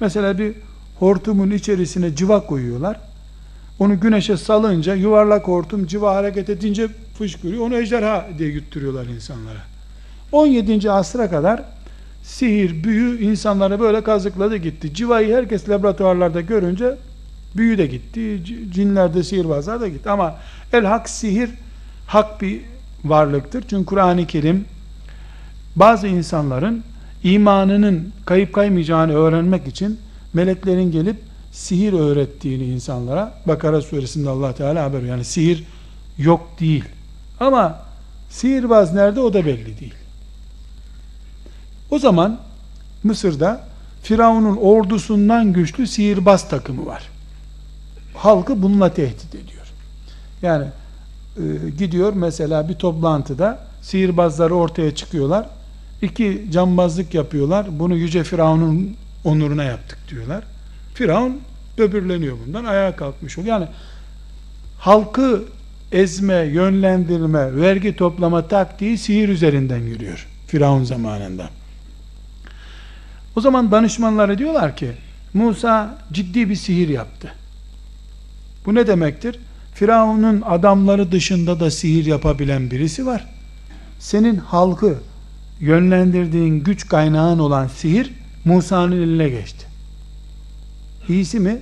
Mesela 0.00 0.38
bir 0.38 0.54
hortumun 0.98 1.50
içerisine 1.50 2.16
civa 2.16 2.46
koyuyorlar. 2.46 3.00
Onu 3.78 4.00
güneşe 4.00 4.36
salınca 4.36 4.94
yuvarlak 4.94 5.48
hortum 5.48 5.86
civa 5.86 6.14
hareket 6.14 6.48
edince 6.48 6.88
fışkırıyor. 7.18 7.66
Onu 7.66 7.76
ejderha 7.76 8.26
diye 8.38 8.48
yutturuyorlar 8.48 9.06
insanlara. 9.06 9.58
17. 10.32 10.90
asra 10.90 11.30
kadar 11.30 11.62
sihir, 12.22 12.84
büyü 12.84 13.20
insanları 13.20 13.80
böyle 13.80 14.04
kazıkladı 14.04 14.56
gitti. 14.56 14.94
Civayı 14.94 15.36
herkes 15.36 15.68
laboratuvarlarda 15.68 16.40
görünce 16.40 16.96
büyü 17.56 17.78
de 17.78 17.86
gitti. 17.86 18.44
Cinler 18.74 19.14
de 19.14 19.22
sihirbazlar 19.22 19.80
da 19.80 19.88
gitti. 19.88 20.10
Ama 20.10 20.36
el 20.72 20.84
hak 20.84 21.08
sihir 21.08 21.50
hak 22.06 22.42
bir 22.42 22.60
varlıktır. 23.04 23.64
Çünkü 23.70 23.86
Kur'an-ı 23.86 24.26
Kerim 24.26 24.64
bazı 25.76 26.06
insanların 26.06 26.82
imanının 27.24 28.12
kayıp 28.26 28.52
kaymayacağını 28.52 29.14
öğrenmek 29.14 29.66
için 29.66 30.00
meleklerin 30.32 30.92
gelip 30.92 31.16
sihir 31.58 31.92
öğrettiğini 31.92 32.64
insanlara 32.64 33.34
Bakara 33.46 33.80
suresinde 33.80 34.28
Allah 34.28 34.54
Teala 34.54 34.84
haber 34.84 35.02
yani 35.02 35.24
sihir 35.24 35.64
yok 36.18 36.60
değil. 36.60 36.84
Ama 37.40 37.82
sihirbaz 38.30 38.94
nerede 38.94 39.20
o 39.20 39.32
da 39.32 39.46
belli 39.46 39.80
değil. 39.80 39.94
O 41.90 41.98
zaman 41.98 42.38
Mısır'da 43.04 43.60
Firavun'un 44.02 44.56
ordusundan 44.56 45.52
güçlü 45.52 45.86
sihirbaz 45.86 46.48
takımı 46.48 46.86
var. 46.86 47.08
Halkı 48.14 48.62
bununla 48.62 48.94
tehdit 48.94 49.34
ediyor. 49.34 49.66
Yani 50.42 50.66
e, 51.36 51.70
gidiyor 51.78 52.12
mesela 52.12 52.68
bir 52.68 52.74
toplantıda 52.74 53.58
sihirbazları 53.82 54.54
ortaya 54.54 54.94
çıkıyorlar. 54.94 55.46
İki 56.02 56.46
cambazlık 56.50 57.14
yapıyorlar. 57.14 57.78
Bunu 57.78 57.96
yüce 57.96 58.24
Firavun'un 58.24 58.96
onuruna 59.24 59.64
yaptık 59.64 59.98
diyorlar. 60.10 60.44
Firavun 60.94 61.40
böbürleniyor 61.78 62.36
bundan. 62.46 62.64
Ayağa 62.64 62.96
kalkmış 62.96 63.38
oluyor. 63.38 63.60
Yani 63.60 63.68
halkı 64.78 65.44
ezme, 65.92 66.34
yönlendirme, 66.34 67.56
vergi 67.56 67.96
toplama 67.96 68.48
taktiği 68.48 68.98
sihir 68.98 69.28
üzerinden 69.28 69.78
yürüyor. 69.78 70.26
Firavun 70.46 70.84
zamanında. 70.84 71.50
O 73.36 73.40
zaman 73.40 73.70
danışmanları 73.70 74.38
diyorlar 74.38 74.76
ki 74.76 74.92
Musa 75.34 75.98
ciddi 76.12 76.48
bir 76.48 76.56
sihir 76.56 76.88
yaptı. 76.88 77.34
Bu 78.66 78.74
ne 78.74 78.86
demektir? 78.86 79.38
Firavun'un 79.74 80.40
adamları 80.40 81.12
dışında 81.12 81.60
da 81.60 81.70
sihir 81.70 82.06
yapabilen 82.06 82.70
birisi 82.70 83.06
var. 83.06 83.26
Senin 83.98 84.36
halkı 84.36 84.98
yönlendirdiğin 85.60 86.64
güç 86.64 86.88
kaynağın 86.88 87.38
olan 87.38 87.66
sihir 87.66 88.12
Musa'nın 88.44 89.02
eline 89.02 89.28
geçti. 89.28 89.66
İyisi 91.08 91.40
mi? 91.40 91.58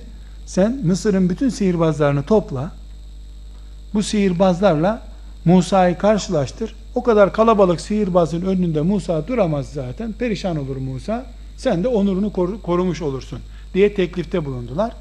Sen 0.47 0.81
Mısır'ın 0.83 1.29
bütün 1.29 1.49
sihirbazlarını 1.49 2.23
topla. 2.23 2.71
Bu 3.93 4.03
sihirbazlarla 4.03 5.01
Musa'yı 5.45 5.97
karşılaştır. 5.97 6.75
O 6.95 7.03
kadar 7.03 7.33
kalabalık 7.33 7.81
sihirbazın 7.81 8.41
önünde 8.41 8.81
Musa 8.81 9.27
duramaz 9.27 9.69
zaten. 9.73 10.13
Perişan 10.13 10.57
olur 10.57 10.75
Musa. 10.75 11.25
Sen 11.57 11.83
de 11.83 11.87
onurunu 11.87 12.33
koru, 12.33 12.61
korumuş 12.61 13.01
olursun 13.01 13.39
diye 13.73 13.93
teklifte 13.93 14.45
bulundular. 14.45 14.91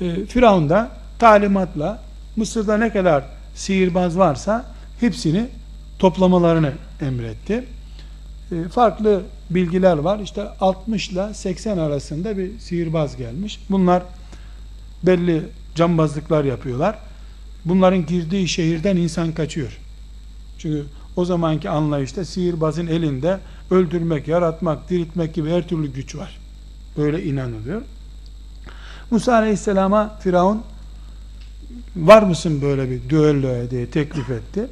E, 0.00 0.26
Firavun 0.26 0.68
da 0.68 0.90
talimatla 1.18 1.98
Mısır'da 2.36 2.76
ne 2.76 2.92
kadar 2.92 3.24
sihirbaz 3.54 4.18
varsa 4.18 4.64
hepsini 5.00 5.46
toplamalarını 5.98 6.72
emretti. 7.00 7.64
E, 8.52 8.68
farklı 8.68 9.22
bilgiler 9.50 9.98
var. 9.98 10.18
İşte 10.18 10.48
60 10.60 11.08
ile 11.08 11.34
80 11.34 11.78
arasında 11.78 12.38
bir 12.38 12.58
sihirbaz 12.58 13.16
gelmiş. 13.16 13.60
Bunlar 13.70 14.02
belli 15.06 15.42
cambazlıklar 15.74 16.44
yapıyorlar. 16.44 16.98
Bunların 17.64 18.06
girdiği 18.06 18.48
şehirden 18.48 18.96
insan 18.96 19.32
kaçıyor. 19.32 19.78
Çünkü 20.58 20.84
o 21.16 21.24
zamanki 21.24 21.70
anlayışta 21.70 22.24
sihirbazın 22.24 22.86
elinde 22.86 23.38
öldürmek, 23.70 24.28
yaratmak, 24.28 24.90
diriltmek 24.90 25.34
gibi 25.34 25.50
her 25.50 25.68
türlü 25.68 25.92
güç 25.92 26.16
var. 26.16 26.38
Böyle 26.96 27.24
inanılıyor. 27.24 27.82
Musa 29.10 29.34
Aleyhisselam'a 29.34 30.18
Firavun 30.20 30.62
var 31.96 32.22
mısın 32.22 32.62
böyle 32.62 32.90
bir 32.90 33.08
düelloya 33.08 33.70
diye 33.70 33.90
teklif 33.90 34.30
etti. 34.30 34.66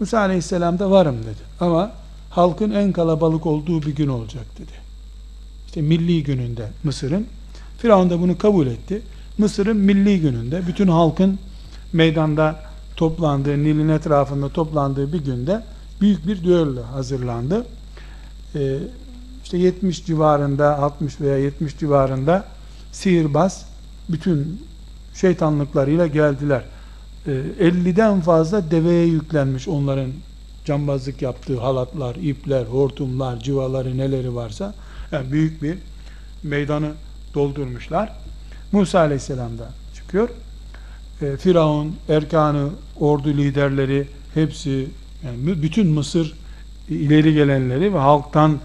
Musa 0.00 0.18
Aleyhisselam 0.18 0.78
da 0.78 0.90
varım 0.90 1.16
dedi. 1.22 1.42
Ama 1.60 1.92
halkın 2.30 2.70
en 2.70 2.92
kalabalık 2.92 3.46
olduğu 3.46 3.82
bir 3.82 3.94
gün 3.94 4.08
olacak 4.08 4.44
dedi. 4.58 4.72
İşte 5.66 5.82
milli 5.82 6.22
gününde 6.22 6.68
Mısır'ın. 6.84 7.26
Firavun 7.78 8.10
da 8.10 8.20
bunu 8.20 8.38
kabul 8.38 8.66
etti. 8.66 9.02
Mısır'ın 9.38 9.76
milli 9.76 10.20
gününde 10.20 10.66
bütün 10.66 10.88
halkın 10.88 11.38
meydanda 11.92 12.60
toplandığı, 12.96 13.64
Nil'in 13.64 13.88
etrafında 13.88 14.48
toplandığı 14.48 15.12
bir 15.12 15.24
günde 15.24 15.62
büyük 16.00 16.26
bir 16.26 16.44
düello 16.44 16.82
hazırlandı. 16.82 17.66
Ee, 18.54 18.78
işte 19.44 19.58
70 19.58 20.06
civarında, 20.06 20.78
60 20.78 21.20
veya 21.20 21.38
70 21.38 21.78
civarında 21.78 22.44
sihirbaz 22.92 23.66
bütün 24.08 24.62
şeytanlıklarıyla 25.14 26.06
geldiler. 26.06 26.62
Ee, 27.26 27.30
50'den 27.60 28.20
fazla 28.20 28.70
deveye 28.70 29.06
yüklenmiş 29.06 29.68
onların 29.68 30.10
cambazlık 30.64 31.22
yaptığı 31.22 31.60
halatlar, 31.60 32.14
ipler, 32.14 32.64
hortumlar, 32.64 33.40
civaları 33.40 33.98
neleri 33.98 34.34
varsa 34.34 34.74
yani 35.12 35.32
büyük 35.32 35.62
bir 35.62 35.78
meydanı 36.42 36.92
doldurmuşlar. 37.34 38.23
Musa 38.74 38.98
Aleyhisselam 38.98 39.58
da 39.58 39.68
çıkıyor. 39.94 40.28
E, 41.22 41.36
Firavun, 41.36 41.96
Erkanı, 42.08 42.68
ordu 43.00 43.28
liderleri 43.28 44.08
hepsi 44.34 44.88
yani 45.24 45.62
bütün 45.62 45.86
Mısır 45.86 46.34
ileri 46.88 47.34
gelenleri 47.34 47.94
ve 47.94 47.98
halktan 47.98 48.60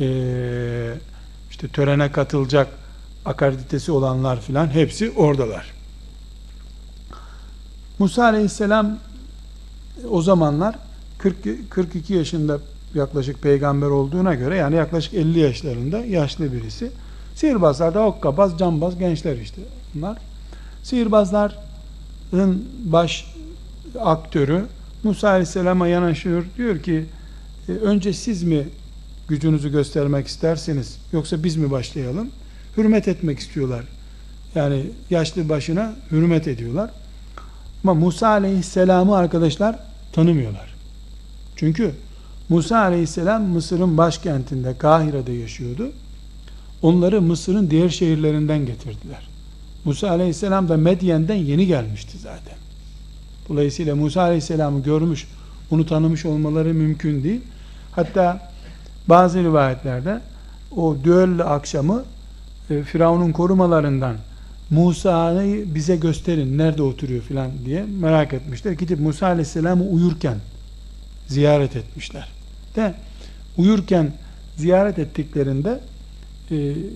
e, 0.00 0.06
işte 1.50 1.68
törene 1.68 2.12
katılacak 2.12 2.68
akreditesi 3.24 3.92
olanlar 3.92 4.40
filan 4.40 4.66
hepsi 4.66 5.10
oradalar. 5.10 5.72
Musa 7.98 8.24
Aleyhisselam 8.24 8.98
o 10.10 10.22
zamanlar 10.22 10.78
40, 11.18 11.36
42 11.70 12.14
yaşında 12.14 12.58
yaklaşık 12.94 13.42
peygamber 13.42 13.86
olduğuna 13.86 14.34
göre 14.34 14.56
yani 14.56 14.76
yaklaşık 14.76 15.14
50 15.14 15.38
yaşlarında 15.38 16.04
yaşlı 16.04 16.52
birisi. 16.52 16.90
Sihirbazlar 17.34 17.94
da 17.94 18.06
okkabaz, 18.06 18.58
cambaz 18.58 18.98
gençler 18.98 19.36
işte 19.36 19.60
bunlar. 19.94 20.18
Sihirbazların 20.82 22.64
baş 22.84 23.34
aktörü 24.00 24.64
Musa 25.02 25.28
Aleyhisselam'a 25.28 25.88
yanaşıyor. 25.88 26.44
Diyor 26.56 26.82
ki 26.82 27.04
e, 27.68 27.72
önce 27.72 28.12
siz 28.12 28.42
mi 28.42 28.68
gücünüzü 29.28 29.72
göstermek 29.72 30.26
isterseniz 30.26 30.98
yoksa 31.12 31.44
biz 31.44 31.56
mi 31.56 31.70
başlayalım? 31.70 32.30
Hürmet 32.76 33.08
etmek 33.08 33.38
istiyorlar. 33.38 33.84
Yani 34.54 34.86
yaşlı 35.10 35.48
başına 35.48 35.92
hürmet 36.10 36.48
ediyorlar. 36.48 36.90
Ama 37.84 37.94
Musa 37.94 38.28
Aleyhisselam'ı 38.28 39.16
arkadaşlar 39.16 39.78
tanımıyorlar. 40.12 40.74
Çünkü 41.56 41.94
Musa 42.48 42.78
Aleyhisselam 42.78 43.42
Mısır'ın 43.42 43.98
başkentinde 43.98 44.78
Kahire'de 44.78 45.32
yaşıyordu. 45.32 45.92
Onları 46.82 47.22
Mısır'ın 47.22 47.70
diğer 47.70 47.88
şehirlerinden 47.88 48.66
getirdiler. 48.66 49.28
Musa 49.84 50.10
aleyhisselam 50.10 50.68
da 50.68 50.76
Medyen'den 50.76 51.34
yeni 51.34 51.66
gelmişti 51.66 52.18
zaten. 52.18 52.54
Dolayısıyla 53.48 53.96
Musa 53.96 54.22
aleyhisselamı 54.22 54.82
görmüş, 54.82 55.28
onu 55.70 55.86
tanımış 55.86 56.24
olmaları 56.24 56.74
mümkün 56.74 57.24
değil. 57.24 57.40
Hatta 57.92 58.52
bazı 59.08 59.38
rivayetlerde 59.38 60.20
o 60.76 60.96
düello 61.04 61.44
akşamı 61.44 62.04
e, 62.70 62.82
Firavun'un 62.82 63.32
korumalarından 63.32 64.16
Musa'yı 64.70 65.74
bize 65.74 65.96
gösterin 65.96 66.58
nerede 66.58 66.82
oturuyor 66.82 67.22
filan 67.22 67.50
diye 67.64 67.84
merak 68.00 68.32
etmişler. 68.32 68.72
Gidip 68.72 69.00
Musa 69.00 69.26
aleyhisselamı 69.26 69.84
uyurken 69.84 70.36
ziyaret 71.26 71.76
etmişler. 71.76 72.28
De 72.76 72.94
uyurken 73.56 74.12
ziyaret 74.56 74.98
ettiklerinde 74.98 75.80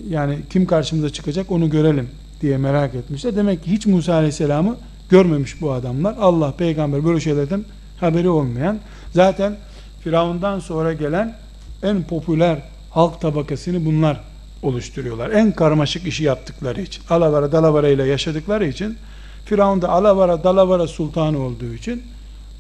yani 0.09 0.39
kim 0.51 0.67
karşımıza 0.67 1.11
çıkacak 1.11 1.51
onu 1.51 1.71
görelim 1.71 2.09
diye 2.43 2.57
merak 2.57 2.95
etmişler. 2.95 3.37
Demek 3.37 3.65
ki 3.65 3.71
hiç 3.71 3.87
Musa 3.87 4.15
aleyhisselamı 4.15 4.77
görmemiş 5.11 5.61
bu 5.61 5.73
adamlar. 5.73 6.15
Allah 6.21 6.53
peygamber 6.53 7.05
böyle 7.05 7.21
şeylerden 7.21 7.65
haberi 8.01 8.29
olmayan 8.29 8.79
zaten 9.13 9.57
Firavundan 10.01 10.61
sonra 10.61 10.93
gelen 10.93 11.37
en 11.83 12.03
popüler 12.03 12.59
halk 12.91 13.21
tabakasını 13.21 13.85
bunlar 13.87 14.21
oluşturuyorlar. 14.63 15.31
En 15.31 15.53
karmaşık 15.53 16.07
işi 16.07 16.25
yaptıkları 16.25 16.81
için. 16.83 17.03
Alavara 17.11 17.53
dalavara 17.53 17.89
ile 17.89 18.05
yaşadıkları 18.05 18.67
için 18.67 18.97
Firavun 19.45 19.83
da 19.83 19.89
alavara 19.89 20.45
dalavara 20.45 20.87
sultanı 20.87 21.39
olduğu 21.39 21.75
için 21.75 22.03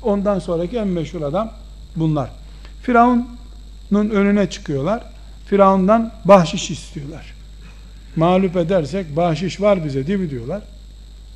ondan 0.02 0.38
sonraki 0.38 0.76
en 0.76 0.88
meşhur 0.88 1.22
adam 1.22 1.52
bunlar. 1.96 2.30
Firavun'un 2.82 4.10
önüne 4.10 4.50
çıkıyorlar. 4.50 5.02
Firavun'dan 5.50 6.12
bahşiş 6.24 6.70
istiyorlar. 6.70 7.34
Mağlup 8.16 8.56
edersek 8.56 9.16
bahşiş 9.16 9.60
var 9.60 9.84
bize 9.84 10.06
değil 10.06 10.18
mi 10.18 10.30
diyorlar. 10.30 10.62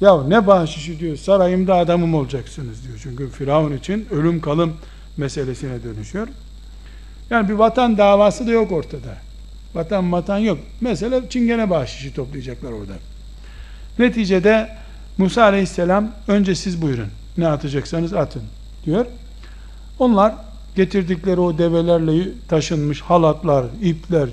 Ya 0.00 0.22
ne 0.22 0.46
bahşişi 0.46 1.00
diyor 1.00 1.16
sarayımda 1.16 1.74
adamım 1.74 2.14
olacaksınız 2.14 2.84
diyor. 2.84 3.00
Çünkü 3.02 3.30
Firavun 3.30 3.76
için 3.76 4.06
ölüm 4.10 4.40
kalım 4.40 4.72
meselesine 5.16 5.82
dönüşüyor. 5.82 6.28
Yani 7.30 7.48
bir 7.48 7.54
vatan 7.54 7.98
davası 7.98 8.46
da 8.46 8.50
yok 8.50 8.72
ortada. 8.72 9.16
Vatan 9.74 10.12
vatan 10.12 10.38
yok. 10.38 10.58
Mesela 10.80 11.28
çingene 11.28 11.70
bahşişi 11.70 12.14
toplayacaklar 12.14 12.72
orada. 12.72 12.92
Neticede 13.98 14.76
Musa 15.18 15.42
aleyhisselam 15.42 16.12
önce 16.28 16.54
siz 16.54 16.82
buyurun. 16.82 17.08
Ne 17.38 17.48
atacaksanız 17.48 18.14
atın 18.14 18.42
diyor. 18.84 19.06
Onlar 19.98 20.34
getirdikleri 20.76 21.40
o 21.40 21.58
develerle 21.58 22.28
taşınmış 22.48 23.00
halatlar, 23.00 23.66
ipler, 23.82 24.28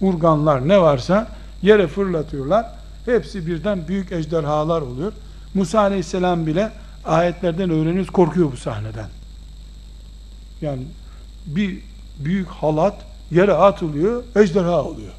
urganlar 0.00 0.68
ne 0.68 0.80
varsa 0.80 1.28
yere 1.62 1.86
fırlatıyorlar. 1.86 2.66
Hepsi 3.04 3.46
birden 3.46 3.88
büyük 3.88 4.12
ejderhalar 4.12 4.82
oluyor. 4.82 5.12
Musa 5.54 5.80
aleyhisselam 5.80 6.46
bile 6.46 6.72
ayetlerden 7.04 7.70
öğreniyoruz 7.70 8.10
korkuyor 8.10 8.52
bu 8.52 8.56
sahneden. 8.56 9.08
Yani 10.60 10.82
bir 11.46 11.78
büyük 12.18 12.48
halat 12.48 12.94
yere 13.30 13.52
atılıyor, 13.52 14.22
ejderha 14.36 14.84
oluyor. 14.84 15.12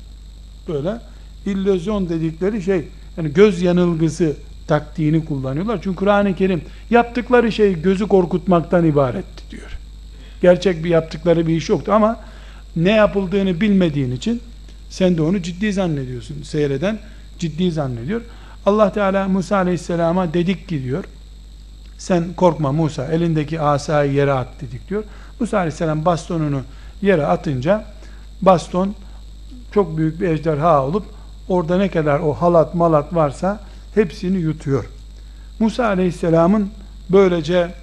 Böyle 0.68 1.00
illüzyon 1.46 2.10
dedikleri 2.10 2.62
şey, 2.62 2.88
yani 3.18 3.34
göz 3.34 3.62
yanılgısı 3.62 4.36
taktiğini 4.68 5.26
kullanıyorlar. 5.26 5.80
Çünkü 5.84 5.96
Kur'an-ı 5.96 6.36
Kerim 6.36 6.62
yaptıkları 6.90 7.52
şey 7.52 7.82
gözü 7.82 8.08
korkutmaktan 8.08 8.86
ibaretti 8.86 9.52
diyor. 9.52 9.81
Gerçek 10.42 10.84
bir 10.84 10.90
yaptıkları 10.90 11.48
bir 11.48 11.56
iş 11.56 11.70
yoktu 11.70 11.94
ama 11.94 12.20
ne 12.76 12.92
yapıldığını 12.92 13.62
bilmediğin 13.62 14.12
için 14.12 14.42
sen 14.90 15.18
de 15.18 15.22
onu 15.22 15.42
ciddi 15.42 15.74
zannediyorsun. 15.74 16.44
Seyreden 16.44 17.00
ciddi 17.40 17.72
zannediyor. 17.72 18.22
Allah 18.66 18.94
Teala 18.94 19.28
Musa 19.28 19.58
Aleyhisselam'a 19.58 20.34
dedik 20.34 20.70
ki 20.70 20.84
diyor. 20.84 21.04
Sen 21.98 22.34
korkma 22.34 22.72
Musa 22.72 23.08
elindeki 23.08 23.62
asayı 23.62 24.14
yere 24.14 24.34
at 24.34 24.48
dedik 24.62 24.90
diyor. 24.90 25.04
Musa 25.40 25.58
Aleyhisselam 25.58 26.06
bastonunu 26.06 26.62
yere 27.02 27.26
atınca 27.26 27.86
baston 28.42 28.96
çok 29.74 29.98
büyük 29.98 30.22
bir 30.22 30.30
ejderha 30.30 30.86
olup 30.86 31.06
orada 31.50 31.78
ne 31.78 31.90
kadar 31.90 32.20
o 32.20 32.34
halat 32.34 32.76
malat 32.76 33.16
varsa 33.16 33.60
hepsini 33.96 34.38
yutuyor. 34.38 34.86
Musa 35.60 35.86
Aleyhisselam'ın 35.86 36.70
böylece 37.10 37.74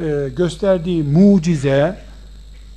e, 0.00 0.28
gösterdiği 0.36 1.02
mucize 1.02 1.98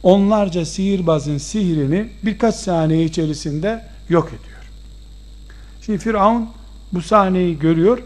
onlarca 0.03 0.65
sihirbazın 0.65 1.37
sihrini 1.37 2.09
birkaç 2.23 2.55
saniye 2.55 3.03
içerisinde 3.03 3.85
yok 4.09 4.27
ediyor. 4.27 4.57
Şimdi 5.81 5.97
Firavun 5.97 6.49
bu 6.93 7.01
sahneyi 7.01 7.59
görüyor. 7.59 7.99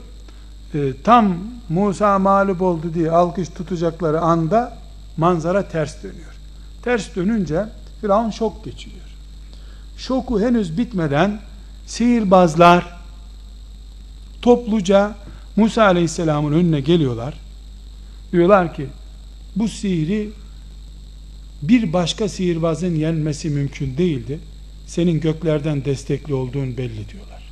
E, 0.74 0.80
tam 1.04 1.38
Musa 1.70 2.20
mağlup 2.20 2.62
oldu 2.62 2.94
diye 2.94 3.12
alkış 3.12 3.50
tutacakları 3.50 4.22
anda 4.22 4.78
manzara 5.18 5.68
ters 5.68 6.04
dönüyor. 6.04 6.36
Ters 6.84 7.16
dönünce 7.16 7.66
Firavun 8.02 8.30
şok 8.30 8.66
geçiriyor. 8.66 9.02
Şoku 9.98 10.42
henüz 10.42 10.78
bitmeden 10.78 11.40
sihirbazlar 11.86 13.00
topluca 14.42 15.16
Musa 15.56 15.84
Aleyhisselam'ın 15.84 16.54
önüne 16.54 16.80
geliyorlar. 16.80 17.34
Diyorlar 18.32 18.74
ki 18.74 18.88
bu 19.56 19.68
sihri 19.68 20.30
bir 21.62 21.94
başka 21.94 22.30
sihirbazın 22.30 22.96
yenmesi 22.96 23.50
mümkün 23.50 23.98
değildi. 23.98 24.40
Senin 24.88 25.20
göklerden 25.20 25.86
destekli 25.86 26.34
olduğun 26.34 26.78
belli 26.78 27.10
diyorlar. 27.10 27.44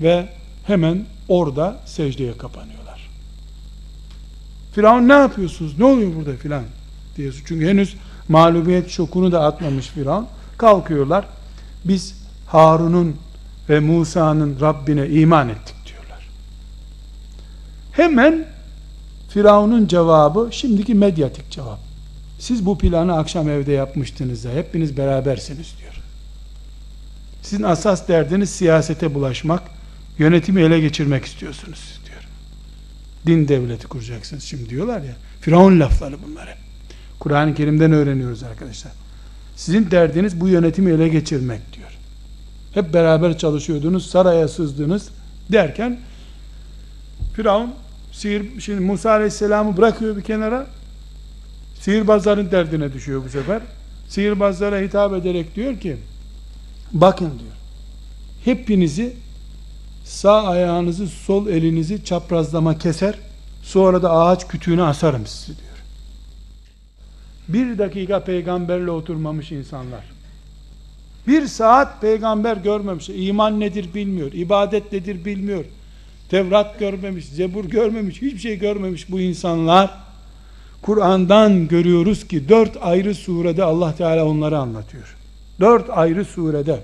Ve 0.00 0.28
hemen 0.66 1.06
orada 1.28 1.80
secdeye 1.86 2.38
kapanıyorlar. 2.38 3.08
Firavun 4.74 5.08
ne 5.08 5.12
yapıyorsunuz? 5.12 5.78
Ne 5.78 5.84
oluyor 5.84 6.16
burada 6.16 6.36
filan 6.36 6.64
diye. 7.16 7.30
Çünkü 7.32 7.68
henüz 7.68 7.96
mağlubiyet 8.28 8.90
şokunu 8.90 9.32
da 9.32 9.42
atmamış 9.44 9.86
Firavun. 9.86 10.26
Kalkıyorlar. 10.58 11.24
Biz 11.84 12.14
Harun'un 12.46 13.16
ve 13.68 13.80
Musa'nın 13.80 14.60
Rabbine 14.60 15.08
iman 15.08 15.48
ettik 15.48 15.76
diyorlar. 15.86 16.28
Hemen 17.92 18.46
Firavun'un 19.34 19.86
cevabı 19.86 20.48
şimdiki 20.52 20.94
medyatik 20.94 21.50
cevap. 21.50 21.78
Siz 22.38 22.66
bu 22.66 22.78
planı 22.78 23.16
akşam 23.16 23.48
evde 23.48 23.72
yapmıştınız 23.72 24.44
da 24.44 24.50
hepiniz 24.50 24.96
berabersiniz 24.96 25.74
diyor. 25.80 25.94
Sizin 27.42 27.62
asas 27.62 28.08
derdiniz 28.08 28.50
siyasete 28.50 29.14
bulaşmak, 29.14 29.62
yönetimi 30.18 30.60
ele 30.60 30.80
geçirmek 30.80 31.24
istiyorsunuz 31.24 32.00
diyor. 32.06 32.22
Din 33.26 33.48
devleti 33.48 33.86
kuracaksınız 33.86 34.44
şimdi 34.44 34.70
diyorlar 34.70 35.00
ya. 35.00 35.14
Firavun 35.40 35.80
lafları 35.80 36.16
bunlar. 36.28 36.58
Kur'an-ı 37.18 37.54
Kerim'den 37.54 37.92
öğreniyoruz 37.92 38.42
arkadaşlar. 38.42 38.92
Sizin 39.56 39.90
derdiniz 39.90 40.40
bu 40.40 40.48
yönetimi 40.48 40.90
ele 40.90 41.08
geçirmek 41.08 41.72
diyor. 41.72 41.98
Hep 42.74 42.94
beraber 42.94 43.38
çalışıyordunuz, 43.38 44.10
saraya 44.10 44.48
sızdınız 44.48 45.08
derken 45.52 45.98
Firavun 47.34 47.74
sihir, 48.12 48.60
şimdi 48.60 48.80
Musa 48.80 49.10
Aleyhisselam'ı 49.10 49.76
bırakıyor 49.76 50.16
bir 50.16 50.22
kenara 50.22 50.66
sihirbazların 51.80 52.50
derdine 52.50 52.92
düşüyor 52.92 53.22
bu 53.24 53.28
sefer. 53.28 53.62
Sihirbazlara 54.08 54.78
hitap 54.78 55.12
ederek 55.12 55.54
diyor 55.54 55.80
ki 55.80 55.96
bakın 56.92 57.26
diyor 57.38 57.52
hepinizi 58.44 59.16
sağ 60.04 60.42
ayağınızı 60.42 61.06
sol 61.08 61.46
elinizi 61.46 62.04
çaprazlama 62.04 62.78
keser 62.78 63.14
sonra 63.62 64.02
da 64.02 64.10
ağaç 64.10 64.48
kütüğüne 64.48 64.82
asarım 64.82 65.26
sizi 65.26 65.58
diyor. 65.58 65.68
Bir 67.48 67.78
dakika 67.78 68.24
peygamberle 68.24 68.90
oturmamış 68.90 69.52
insanlar. 69.52 70.04
Bir 71.26 71.46
saat 71.46 72.00
peygamber 72.00 72.56
görmemiş. 72.56 73.08
iman 73.14 73.60
nedir 73.60 73.94
bilmiyor. 73.94 74.32
ibadet 74.32 74.92
nedir 74.92 75.24
bilmiyor. 75.24 75.64
Tevrat 76.32 76.78
görmemiş, 76.78 77.24
Zebur 77.24 77.64
görmemiş, 77.64 78.22
hiçbir 78.22 78.38
şey 78.38 78.58
görmemiş 78.58 79.10
bu 79.10 79.20
insanlar. 79.20 79.90
Kur'an'dan 80.82 81.68
görüyoruz 81.68 82.28
ki 82.28 82.48
dört 82.48 82.76
ayrı 82.80 83.14
surede 83.14 83.64
Allah 83.64 83.94
Teala 83.96 84.24
onları 84.24 84.58
anlatıyor. 84.58 85.16
Dört 85.60 85.90
ayrı 85.90 86.24
surede. 86.24 86.80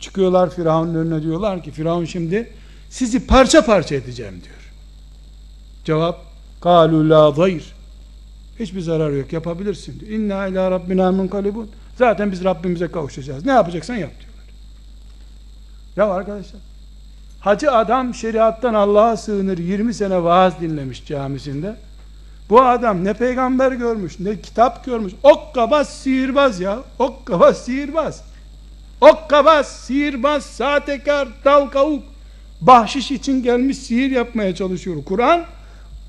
Çıkıyorlar 0.00 0.50
Firavun'un 0.50 0.94
önüne 0.94 1.22
diyorlar 1.22 1.62
ki 1.62 1.70
Firavun 1.70 2.04
şimdi 2.04 2.50
sizi 2.90 3.26
parça 3.26 3.64
parça 3.64 3.94
edeceğim 3.94 4.34
diyor. 4.44 4.72
Cevap 5.84 6.24
kalu 6.60 7.10
la 7.10 7.30
zayr. 7.30 7.72
Hiçbir 8.60 8.80
zarar 8.80 9.10
yok 9.10 9.32
yapabilirsin 9.32 10.00
diyor. 10.00 10.12
İnna 10.12 10.46
ila 10.46 10.70
rabbina 10.70 11.12
munkalibun. 11.12 11.70
Zaten 11.98 12.32
biz 12.32 12.44
Rabbimize 12.44 12.88
kavuşacağız. 12.88 13.46
Ne 13.46 13.52
yapacaksan 13.52 13.96
yap 13.96 14.12
diyorlar. 14.20 14.44
Ya 15.96 16.14
arkadaşlar 16.14 16.71
Hacı 17.42 17.72
adam 17.72 18.14
şeriattan 18.14 18.74
Allah'a 18.74 19.16
sığınır 19.16 19.58
20 19.58 19.94
sene 19.94 20.22
vaaz 20.22 20.60
dinlemiş 20.60 21.06
camisinde. 21.06 21.76
Bu 22.50 22.62
adam 22.62 23.04
ne 23.04 23.14
peygamber 23.14 23.72
görmüş 23.72 24.20
ne 24.20 24.40
kitap 24.40 24.84
görmüş. 24.84 25.12
Okkabaz 25.22 25.88
sihirbaz 25.88 26.60
ya. 26.60 26.78
Okkabaz 26.98 27.64
sihirbaz. 27.64 28.24
Okkabaz 29.00 29.66
sihirbaz 29.66 30.44
sahtekar 30.44 31.28
dal 31.44 31.68
bahşiş 32.60 33.10
için 33.10 33.42
gelmiş 33.42 33.78
sihir 33.78 34.10
yapmaya 34.10 34.54
çalışıyor. 34.54 35.04
Kur'an 35.04 35.44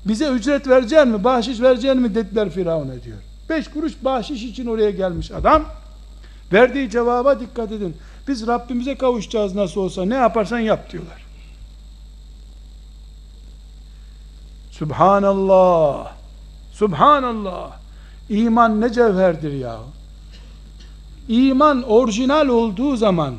bize 0.04 0.28
ücret 0.28 0.68
verecek 0.68 1.06
mi, 1.06 1.24
bahşiş 1.24 1.60
verecek 1.60 1.94
mi 1.94 2.14
dediler 2.14 2.50
Firavun'a 2.50 3.02
diyor. 3.02 3.18
Beş 3.50 3.68
kuruş 3.68 3.92
bahşiş 4.02 4.42
için 4.42 4.66
oraya 4.66 4.90
gelmiş 4.90 5.30
adam. 5.30 5.64
Verdiği 6.52 6.90
cevaba 6.90 7.40
dikkat 7.40 7.72
edin. 7.72 7.96
Biz 8.28 8.46
Rabbimize 8.46 8.94
kavuşacağız 8.94 9.54
nasıl 9.54 9.80
olsa 9.80 10.04
ne 10.04 10.14
yaparsan 10.14 10.58
yap 10.58 10.92
diyorlar. 10.92 11.23
Subhanallah. 14.78 16.12
Subhanallah. 16.72 17.70
İman 18.28 18.80
ne 18.80 18.92
cevherdir 18.92 19.52
ya. 19.52 19.76
İman 21.28 21.82
orijinal 21.82 22.48
olduğu 22.48 22.96
zaman 22.96 23.34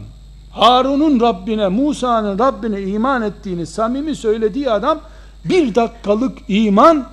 Harun'un 0.52 1.20
Rabbine, 1.20 1.68
Musa'nın 1.68 2.40
Rabbine 2.40 2.82
iman 2.82 3.22
ettiğini 3.22 3.66
samimi 3.66 4.16
söylediği 4.16 4.70
adam 4.70 5.00
bir 5.46 5.76
dakikalık 5.76 6.38
iman 6.48 7.06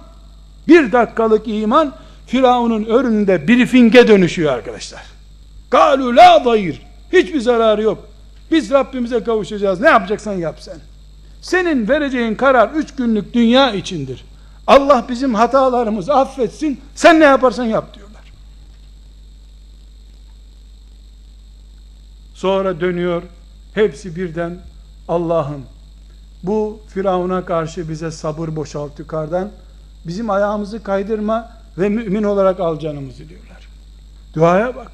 bir 0.68 0.92
dakikalık 0.92 1.48
iman 1.48 1.92
Firavun'un 2.26 2.84
önünde 2.84 3.48
briefinge 3.48 4.08
dönüşüyor 4.08 4.52
arkadaşlar. 4.52 5.02
Galu 5.70 6.16
la 6.16 6.42
dayır. 6.44 6.82
Hiçbir 7.12 7.40
zararı 7.40 7.82
yok. 7.82 7.98
Biz 8.50 8.70
Rabbimize 8.70 9.24
kavuşacağız. 9.24 9.80
Ne 9.80 9.88
yapacaksan 9.88 10.32
yap 10.32 10.56
sen. 10.60 10.91
Senin 11.42 11.88
vereceğin 11.88 12.34
karar 12.34 12.70
üç 12.70 12.94
günlük 12.94 13.34
dünya 13.34 13.74
içindir. 13.74 14.24
Allah 14.66 15.06
bizim 15.08 15.34
hatalarımızı 15.34 16.14
affetsin. 16.14 16.80
Sen 16.94 17.20
ne 17.20 17.24
yaparsan 17.24 17.64
yap 17.64 17.94
diyorlar. 17.94 18.32
Sonra 22.34 22.80
dönüyor. 22.80 23.22
Hepsi 23.74 24.16
birden 24.16 24.58
Allah'ım 25.08 25.62
bu 26.42 26.80
Firavun'a 26.88 27.44
karşı 27.44 27.88
bize 27.88 28.10
sabır 28.10 28.56
boşalt 28.56 28.98
yukarıdan. 28.98 29.50
Bizim 30.06 30.30
ayağımızı 30.30 30.82
kaydırma 30.82 31.50
ve 31.78 31.88
mümin 31.88 32.22
olarak 32.22 32.60
al 32.60 32.78
canımızı 32.78 33.28
diyorlar. 33.28 33.68
Duaya 34.34 34.76
bak. 34.76 34.92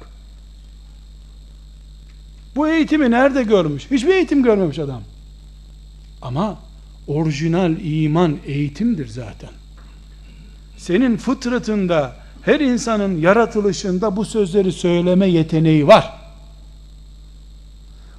Bu 2.55 2.67
eğitimi 2.67 3.11
nerede 3.11 3.43
görmüş? 3.43 3.91
Hiçbir 3.91 4.13
eğitim 4.13 4.43
görmemiş 4.43 4.79
adam. 4.79 5.01
Ama 6.21 6.57
orijinal 7.07 7.75
iman 7.81 8.37
eğitimdir 8.45 9.07
zaten. 9.07 9.49
Senin 10.77 11.17
fıtratında, 11.17 12.15
her 12.41 12.59
insanın 12.59 13.21
yaratılışında 13.21 14.15
bu 14.15 14.25
sözleri 14.25 14.71
söyleme 14.71 15.27
yeteneği 15.27 15.87
var. 15.87 16.19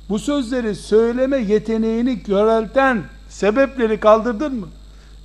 Bu 0.08 0.18
sözleri 0.18 0.74
söyleme 0.74 1.36
yeteneğini 1.36 2.22
körelten 2.22 3.02
sebepleri 3.28 4.00
kaldırdın 4.00 4.54
mı? 4.54 4.68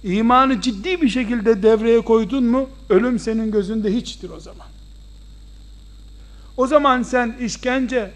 İmanı 0.04 0.62
ciddi 0.62 1.02
bir 1.02 1.10
şekilde 1.10 1.64
devreye 1.64 2.02
koydun 2.02 2.44
mu? 2.44 2.70
Ölüm 2.90 3.20
senin 3.20 3.52
gözünde 3.52 3.96
hiçtir 3.96 4.30
o 4.30 4.40
zaman. 4.40 4.68
O 6.58 6.68
zaman 6.68 7.04
sen 7.04 7.36
işkence, 7.42 8.12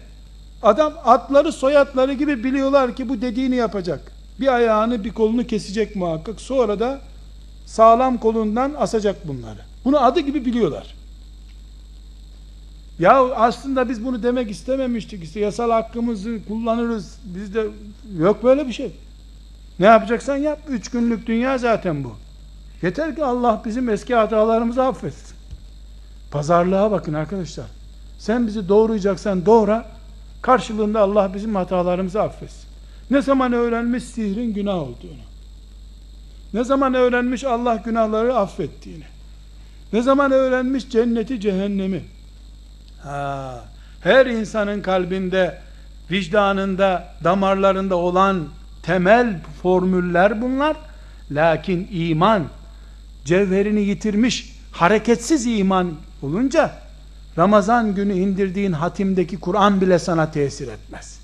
adam 0.62 0.92
atları 1.04 1.52
soyatları 1.52 2.12
gibi 2.12 2.44
biliyorlar 2.44 2.96
ki 2.96 3.08
bu 3.08 3.20
dediğini 3.20 3.56
yapacak. 3.56 4.19
Bir 4.40 4.54
ayağını 4.54 5.04
bir 5.04 5.10
kolunu 5.10 5.46
kesecek 5.46 5.96
muhakkak. 5.96 6.40
Sonra 6.40 6.80
da 6.80 7.00
sağlam 7.66 8.18
kolundan 8.18 8.74
asacak 8.78 9.28
bunları. 9.28 9.60
Bunu 9.84 10.04
adı 10.04 10.20
gibi 10.20 10.44
biliyorlar. 10.44 10.94
Ya 12.98 13.34
aslında 13.34 13.88
biz 13.88 14.04
bunu 14.04 14.22
demek 14.22 14.50
istememiştik. 14.50 15.24
İşte 15.24 15.40
yasal 15.40 15.70
hakkımızı 15.70 16.38
kullanırız. 16.48 17.18
Bizde 17.24 17.66
yok 18.18 18.44
böyle 18.44 18.68
bir 18.68 18.72
şey. 18.72 18.92
Ne 19.78 19.86
yapacaksan 19.86 20.36
yap. 20.36 20.58
Üç 20.68 20.90
günlük 20.90 21.26
dünya 21.26 21.58
zaten 21.58 22.04
bu. 22.04 22.12
Yeter 22.82 23.16
ki 23.16 23.24
Allah 23.24 23.62
bizim 23.64 23.88
eski 23.88 24.14
hatalarımızı 24.14 24.82
affetsin. 24.84 25.36
Pazarlığa 26.30 26.90
bakın 26.90 27.14
arkadaşlar. 27.14 27.66
Sen 28.18 28.46
bizi 28.46 28.68
doğrayacaksan 28.68 29.46
doğra. 29.46 29.86
Karşılığında 30.42 31.00
Allah 31.00 31.34
bizim 31.34 31.54
hatalarımızı 31.54 32.22
affetsin. 32.22 32.69
Ne 33.10 33.22
zaman 33.22 33.52
öğrenmiş 33.52 34.04
sihrin 34.04 34.54
günah 34.54 34.74
olduğunu. 34.74 35.30
Ne 36.54 36.64
zaman 36.64 36.94
öğrenmiş 36.94 37.44
Allah 37.44 37.76
günahları 37.84 38.36
affettiğini. 38.36 39.04
Ne 39.92 40.02
zaman 40.02 40.32
öğrenmiş 40.32 40.88
cenneti 40.90 41.40
cehennemi. 41.40 42.02
Ha, 43.02 43.64
her 44.00 44.26
insanın 44.26 44.82
kalbinde, 44.82 45.58
vicdanında, 46.10 47.14
damarlarında 47.24 47.96
olan 47.96 48.48
temel 48.82 49.40
formüller 49.62 50.42
bunlar. 50.42 50.76
Lakin 51.30 51.88
iman 51.90 52.44
cevherini 53.24 53.80
yitirmiş, 53.80 54.56
hareketsiz 54.72 55.46
iman 55.46 55.92
olunca 56.22 56.72
Ramazan 57.38 57.94
günü 57.94 58.14
indirdiğin 58.14 58.72
hatimdeki 58.72 59.40
Kur'an 59.40 59.80
bile 59.80 59.98
sana 59.98 60.30
tesir 60.30 60.68
etmez. 60.68 61.19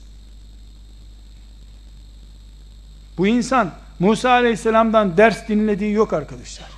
Bu 3.18 3.26
insan 3.26 3.70
Musa 3.98 4.30
Aleyhisselam'dan 4.30 5.16
ders 5.16 5.48
dinlediği 5.48 5.92
yok 5.92 6.12
arkadaşlar. 6.12 6.70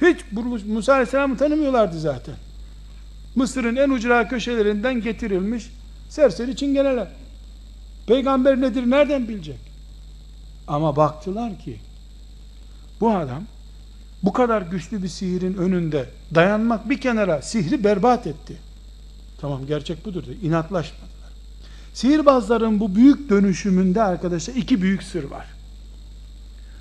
Hiç 0.00 0.18
Musa 0.66 0.92
Aleyhisselam'ı 0.92 1.36
tanımıyorlardı 1.36 2.00
zaten. 2.00 2.34
Mısır'ın 3.34 3.76
en 3.76 3.90
ucra 3.90 4.28
köşelerinden 4.28 5.00
getirilmiş 5.00 5.70
serseri 6.08 6.56
çingeneler. 6.56 7.08
Peygamber 8.06 8.60
nedir 8.60 8.90
nereden 8.90 9.28
bilecek? 9.28 9.58
Ama 10.68 10.96
baktılar 10.96 11.58
ki 11.58 11.76
bu 13.00 13.10
adam 13.10 13.42
bu 14.22 14.32
kadar 14.32 14.62
güçlü 14.62 15.02
bir 15.02 15.08
sihirin 15.08 15.54
önünde 15.54 16.10
dayanmak 16.34 16.90
bir 16.90 17.00
kenara 17.00 17.42
sihri 17.42 17.84
berbat 17.84 18.26
etti. 18.26 18.56
Tamam 19.40 19.66
gerçek 19.66 20.04
budur 20.04 20.26
da 20.26 20.32
inatlaşmadılar. 20.42 21.07
Sihirbazların 21.98 22.80
bu 22.80 22.94
büyük 22.94 23.30
dönüşümünde 23.30 24.02
arkadaşlar 24.02 24.54
iki 24.54 24.82
büyük 24.82 25.02
sır 25.02 25.24
var. 25.24 25.46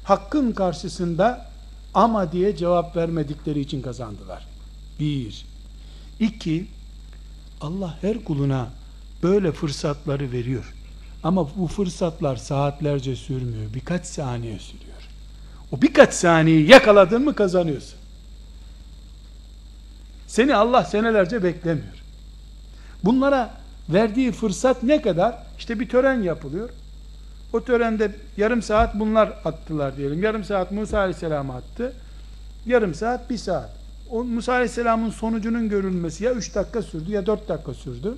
Hakkın 0.03 0.51
karşısında 0.51 1.45
ama 1.93 2.31
diye 2.31 2.55
cevap 2.55 2.95
vermedikleri 2.95 3.59
için 3.59 3.81
kazandılar. 3.81 4.47
Bir. 4.99 5.45
İki, 6.19 6.67
Allah 7.61 7.97
her 8.01 8.23
kuluna 8.23 8.69
böyle 9.23 9.51
fırsatları 9.51 10.31
veriyor. 10.31 10.73
Ama 11.23 11.47
bu 11.55 11.67
fırsatlar 11.67 12.35
saatlerce 12.35 13.15
sürmüyor. 13.15 13.73
Birkaç 13.73 14.05
saniye 14.05 14.59
sürüyor. 14.59 15.09
O 15.71 15.81
birkaç 15.81 16.13
saniyeyi 16.13 16.69
yakaladın 16.69 17.25
mı 17.25 17.35
kazanıyorsun. 17.35 17.99
Seni 20.27 20.55
Allah 20.55 20.83
senelerce 20.83 21.43
beklemiyor. 21.43 22.03
Bunlara 23.03 23.66
verdiği 23.89 24.31
fırsat 24.31 24.83
ne 24.83 25.01
kadar? 25.01 25.35
İşte 25.57 25.79
bir 25.79 25.89
tören 25.89 26.21
yapılıyor. 26.21 26.69
O 27.53 27.63
törende 27.63 28.11
yarım 28.37 28.61
saat 28.61 28.99
bunlar 28.99 29.33
attılar 29.45 29.97
diyelim. 29.97 30.23
Yarım 30.23 30.43
saat 30.43 30.71
Musa 30.71 30.99
Aleyhisselam 30.99 31.51
attı. 31.51 31.93
Yarım 32.65 32.93
saat, 32.93 33.29
bir 33.29 33.37
saat. 33.37 33.69
O 34.09 34.23
Musa 34.23 34.53
Aleyhisselam'ın 34.53 35.09
sonucunun 35.09 35.69
görülmesi 35.69 36.23
ya 36.23 36.33
3 36.33 36.55
dakika 36.55 36.81
sürdü 36.81 37.11
ya 37.11 37.25
4 37.25 37.49
dakika 37.49 37.73
sürdü. 37.73 38.13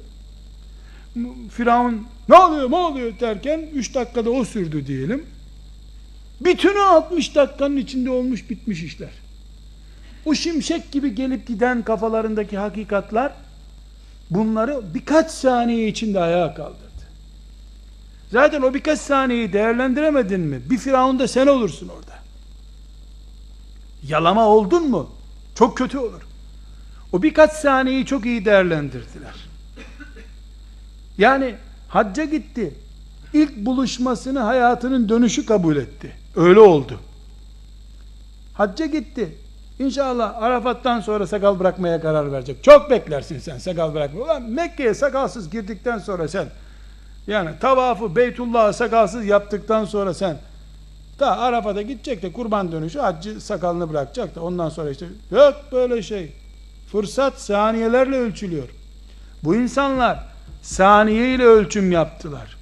Firavun 1.52 2.08
ne 2.30 2.36
oluyor 2.36 2.72
ne 2.72 2.76
oluyor 2.76 3.20
derken 3.20 3.62
3 3.74 3.96
dakikada 3.96 4.30
o 4.30 4.46
sürdü 4.46 4.88
diyelim. 4.88 5.26
Bütünü 6.42 6.80
60 6.80 7.36
dakikanın 7.36 7.78
içinde 7.78 8.10
olmuş 8.10 8.50
bitmiş 8.50 8.84
işler. 8.84 9.10
O 10.26 10.34
şimşek 10.34 10.92
gibi 10.92 11.16
gelip 11.16 11.48
giden 11.48 11.82
kafalarındaki 11.82 12.58
hakikatlar 12.58 13.34
bunları 14.30 14.82
birkaç 14.94 15.32
saniye 15.32 15.88
içinde 15.88 16.20
ayağa 16.20 16.54
kaldırdı. 16.54 16.90
Zaten 18.32 18.62
o 18.62 18.74
birkaç 18.74 19.00
saniyeyi 19.00 19.54
değerlendiremedin 19.54 20.40
mi? 20.40 20.62
Bir 20.70 20.78
firavun 20.78 21.20
da 21.20 21.28
sen 21.28 21.48
olursun 21.48 21.88
orada. 21.88 22.20
Yalama 24.08 24.48
oldun 24.48 24.90
mu? 24.90 25.10
Çok 25.56 25.78
kötü 25.78 25.98
olur. 25.98 26.22
O 27.12 27.24
birkaç 27.24 27.52
saniyeyi 27.52 28.06
çok 28.06 28.26
iyi 28.26 28.46
değerlendirdiler. 28.46 29.34
Yani 31.18 31.56
hacca 31.90 32.26
gitti. 32.26 32.74
İlk 33.34 33.58
buluşmasını 33.58 34.40
hayatının 34.40 35.10
dönüşü 35.10 35.46
kabul 35.46 35.76
etti. 35.76 36.16
Öyle 36.36 36.60
oldu. 36.60 37.00
Hacca 38.54 38.86
gitti. 38.86 39.38
İnşallah 39.80 40.42
Arafat'tan 40.42 41.00
sonra 41.00 41.28
sakal 41.28 41.60
bırakmaya 41.60 42.02
karar 42.02 42.32
verecek. 42.32 42.64
Çok 42.64 42.90
beklersin 42.90 43.40
sen 43.40 43.58
sakal 43.58 43.94
bırakma. 43.94 44.22
Ulan 44.22 44.42
Mekke'ye 44.42 44.94
sakalsız 44.94 45.50
girdikten 45.50 45.98
sonra 45.98 46.28
sen 46.28 46.48
yani 47.28 47.50
tavafı 47.60 48.16
Beytullah'a 48.16 48.74
sakalsız 48.74 49.26
yaptıktan 49.26 49.86
sonra 49.86 50.14
sen 50.14 50.38
ta 51.18 51.38
Arafat'a 51.38 51.82
gidecek 51.82 52.22
de 52.22 52.32
kurban 52.32 52.72
dönüşü 52.72 53.00
hacı 53.00 53.42
sakalını 53.42 53.90
bırakacak 53.90 54.36
da 54.36 54.42
ondan 54.42 54.70
sonra 54.70 54.90
işte 54.90 55.06
yok 55.32 55.56
böyle 55.72 56.02
şey. 56.02 56.32
Fırsat 56.92 57.42
saniyelerle 57.42 58.18
ölçülüyor. 58.18 58.70
Bu 59.44 59.56
insanlar 59.56 60.20
saniye 60.62 61.34
ile 61.36 61.46
ölçüm 61.46 61.92
yaptılar. 61.92 62.58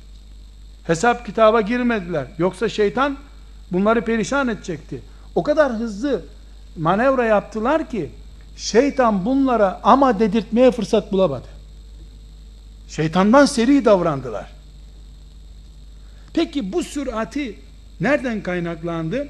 Hesap 0.83 1.25
kitaba 1.25 1.61
girmediler. 1.61 2.27
Yoksa 2.37 2.69
şeytan 2.69 3.17
bunları 3.71 4.01
perişan 4.01 4.47
edecekti. 4.47 5.01
O 5.35 5.43
kadar 5.43 5.73
hızlı 5.73 6.21
manevra 6.77 7.25
yaptılar 7.25 7.89
ki 7.89 8.09
şeytan 8.57 9.25
bunlara 9.25 9.79
ama 9.83 10.19
dedirtmeye 10.19 10.71
fırsat 10.71 11.11
bulamadı. 11.11 11.47
Şeytandan 12.87 13.45
seri 13.45 13.85
davrandılar. 13.85 14.51
Peki 16.33 16.73
bu 16.73 16.83
sürati 16.83 17.59
nereden 18.01 18.43
kaynaklandı? 18.43 19.27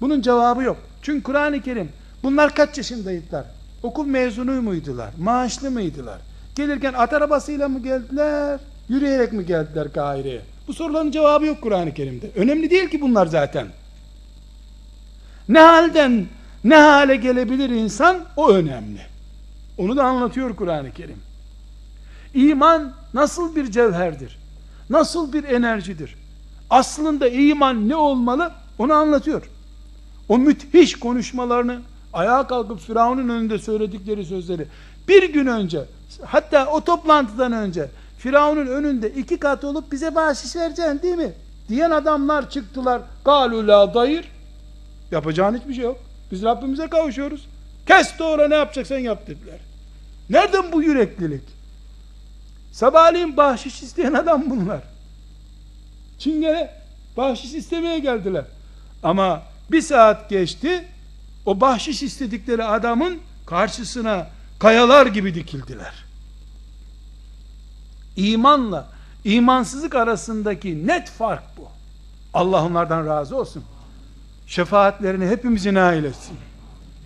Bunun 0.00 0.20
cevabı 0.20 0.62
yok. 0.62 0.76
Çünkü 1.02 1.22
Kur'an-ı 1.22 1.62
Kerim 1.62 1.88
bunlar 2.22 2.54
kaç 2.54 2.76
yaşındaydılar? 2.78 3.44
Okul 3.82 4.06
mezunu 4.06 4.62
muydular? 4.62 5.10
Maaşlı 5.18 5.70
mıydılar? 5.70 6.18
Gelirken 6.54 6.92
at 6.92 7.12
arabasıyla 7.12 7.68
mı 7.68 7.82
geldiler? 7.82 8.60
Yürüyerek 8.88 9.32
mi 9.32 9.46
geldiler 9.46 9.92
Kahire'ye? 9.92 10.40
Bu 10.68 10.74
soruların 10.74 11.10
cevabı 11.10 11.46
yok 11.46 11.62
Kur'an-ı 11.62 11.94
Kerim'de. 11.94 12.30
Önemli 12.36 12.70
değil 12.70 12.88
ki 12.88 13.00
bunlar 13.00 13.26
zaten. 13.26 13.66
Ne 15.48 15.58
halden 15.58 16.26
ne 16.64 16.76
hale 16.76 17.16
gelebilir 17.16 17.70
insan 17.70 18.16
o 18.36 18.50
önemli. 18.50 19.00
Onu 19.78 19.96
da 19.96 20.04
anlatıyor 20.04 20.56
Kur'an-ı 20.56 20.92
Kerim. 20.92 21.18
İman 22.34 22.92
nasıl 23.14 23.56
bir 23.56 23.70
cevherdir? 23.70 24.38
Nasıl 24.90 25.32
bir 25.32 25.44
enerjidir? 25.44 26.16
Aslında 26.70 27.28
iman 27.28 27.88
ne 27.88 27.96
olmalı? 27.96 28.52
Onu 28.78 28.92
anlatıyor. 28.92 29.50
O 30.28 30.38
müthiş 30.38 30.94
konuşmalarını 30.98 31.80
ayağa 32.12 32.46
kalkıp 32.46 32.80
Firavun'un 32.80 33.28
önünde 33.28 33.58
söyledikleri 33.58 34.24
sözleri 34.24 34.66
bir 35.08 35.32
gün 35.32 35.46
önce 35.46 35.84
hatta 36.24 36.66
o 36.66 36.80
toplantıdan 36.80 37.52
önce 37.52 37.88
Firavun'un 38.18 38.66
önünde 38.66 39.10
iki 39.10 39.38
kat 39.38 39.64
olup 39.64 39.92
bize 39.92 40.14
bahşiş 40.14 40.56
vereceksin 40.56 41.02
değil 41.02 41.16
mi? 41.16 41.32
Diyen 41.68 41.90
adamlar 41.90 42.50
çıktılar. 42.50 43.02
Galu 43.24 43.68
la 43.68 43.94
dayır. 43.94 44.28
Yapacağın 45.10 45.58
hiçbir 45.58 45.74
şey 45.74 45.84
yok. 45.84 45.98
Biz 46.34 46.42
Rabbimize 46.42 46.88
kavuşuyoruz. 46.88 47.46
Kes 47.86 48.18
doğru 48.18 48.50
ne 48.50 48.54
yapacaksan 48.54 48.98
yap 48.98 49.26
dediler. 49.26 49.58
Nereden 50.30 50.72
bu 50.72 50.82
yüreklilik? 50.82 51.42
Sabahleyin 52.72 53.36
bahşiş 53.36 53.82
isteyen 53.82 54.12
adam 54.12 54.50
bunlar. 54.50 54.80
Çingene 56.18 56.70
bahşiş 57.16 57.54
istemeye 57.54 57.98
geldiler. 57.98 58.44
Ama 59.02 59.42
bir 59.70 59.82
saat 59.82 60.30
geçti. 60.30 60.84
O 61.46 61.60
bahşiş 61.60 62.02
istedikleri 62.02 62.64
adamın 62.64 63.18
karşısına 63.46 64.26
kayalar 64.58 65.06
gibi 65.06 65.34
dikildiler. 65.34 66.04
İmanla 68.16 68.88
imansızlık 69.24 69.94
arasındaki 69.94 70.86
net 70.86 71.10
fark 71.10 71.44
bu. 71.56 71.68
Allah 72.34 72.64
onlardan 72.64 73.06
razı 73.06 73.36
olsun. 73.36 73.64
Şefaatlerini 74.46 75.26
hepimize 75.26 75.74
nail 75.74 76.04
etsin. 76.04 76.36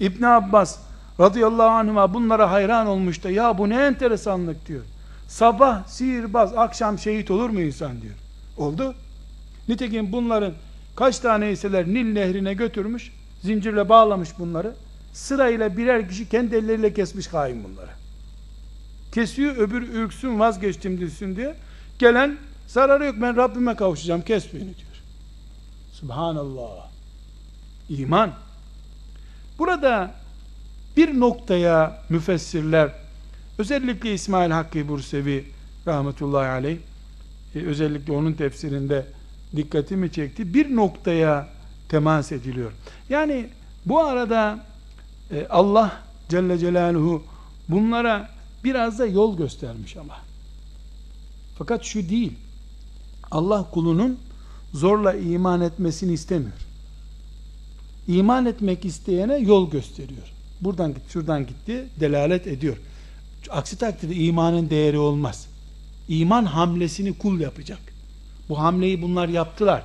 İbn 0.01 0.25
Abbas 0.25 0.79
radıyallahu 1.21 1.69
anhuma 1.69 2.15
bunlara 2.15 2.51
hayran 2.51 2.87
olmuş 2.87 3.25
da 3.25 3.31
ya 3.31 3.59
bu 3.59 3.69
ne 3.69 3.87
enteresanlık 3.87 4.67
diyor. 4.67 4.83
Sabah 5.29 5.87
sihirbaz, 5.87 6.53
akşam 6.57 6.99
şehit 6.99 7.31
olur 7.31 7.51
mu 7.51 7.61
insan 7.61 8.03
diyor. 8.03 8.15
Oldu. 8.57 8.95
Nitekim 9.69 10.13
bunların 10.13 10.53
kaç 10.97 11.19
tane 11.19 11.53
iseler 11.53 11.87
Nil 11.87 12.13
nehrine 12.13 12.55
götürmüş, 12.55 13.13
zincirle 13.43 13.89
bağlamış 13.89 14.29
bunları. 14.39 14.75
Sırayla 15.13 15.77
birer 15.77 16.09
kişi 16.09 16.29
kendi 16.29 16.57
elleriyle 16.57 16.95
kesmiş 16.95 17.29
hain 17.29 17.65
bunları. 17.65 17.91
Kesiyor, 19.13 19.57
öbür 19.57 19.83
ürksün 19.83 20.39
vazgeçtim 20.39 21.01
düşsün 21.01 21.37
diye. 21.37 21.55
Gelen 21.99 22.39
zararı 22.67 23.07
yok 23.07 23.15
ben 23.23 23.37
Rabbime 23.37 23.77
kavuşacağım 23.77 24.23
kes 24.23 24.55
beni 24.55 24.61
diyor. 24.61 25.03
Subhanallah. 25.93 26.88
İman. 27.89 28.33
Burada 29.59 30.15
bir 30.97 31.21
noktaya 31.21 32.03
müfessirler 32.09 32.93
özellikle 33.59 34.15
İsmail 34.15 34.51
Hakkı 34.51 34.89
Bursevi 34.89 35.45
rahmetullahi 35.87 36.49
aleyh 36.49 36.79
e, 37.55 37.59
özellikle 37.59 38.13
onun 38.13 38.33
tefsirinde 38.33 39.07
dikkatimi 39.57 40.13
çekti. 40.13 40.55
Bir 40.55 40.77
noktaya 40.77 41.49
temas 41.89 42.33
ediliyor. 42.33 42.73
Yani 43.09 43.49
bu 43.87 44.01
arada 44.01 44.65
e, 45.31 45.47
Allah 45.51 45.93
Celle 46.29 46.59
Celaluhu 46.59 47.23
bunlara 47.69 48.29
biraz 48.65 48.99
da 48.99 49.07
yol 49.07 49.37
göstermiş 49.37 49.97
ama. 49.97 50.15
Fakat 51.59 51.85
şu 51.85 52.09
değil. 52.09 52.33
Allah 53.31 53.71
kulunun 53.71 54.19
zorla 54.75 55.15
iman 55.15 55.61
etmesini 55.61 56.13
istemiyor. 56.13 56.68
İman 58.09 58.47
etmek 58.47 58.85
isteyene 58.85 59.37
yol 59.37 59.71
gösteriyor. 59.71 60.33
Buradan 60.61 60.95
git, 60.95 61.11
şuradan 61.13 61.47
gitti, 61.47 61.85
delalet 62.01 62.47
ediyor. 62.47 62.77
Aksi 63.51 63.79
takdirde 63.79 64.15
imanın 64.15 64.71
değeri 64.71 64.99
olmaz. 64.99 65.47
İman 66.09 66.45
hamlesini 66.45 67.19
kul 67.19 67.41
yapacak. 67.41 67.79
Bu 68.49 68.59
hamleyi 68.59 69.03
bunlar 69.03 69.29
yaptılar. 69.29 69.83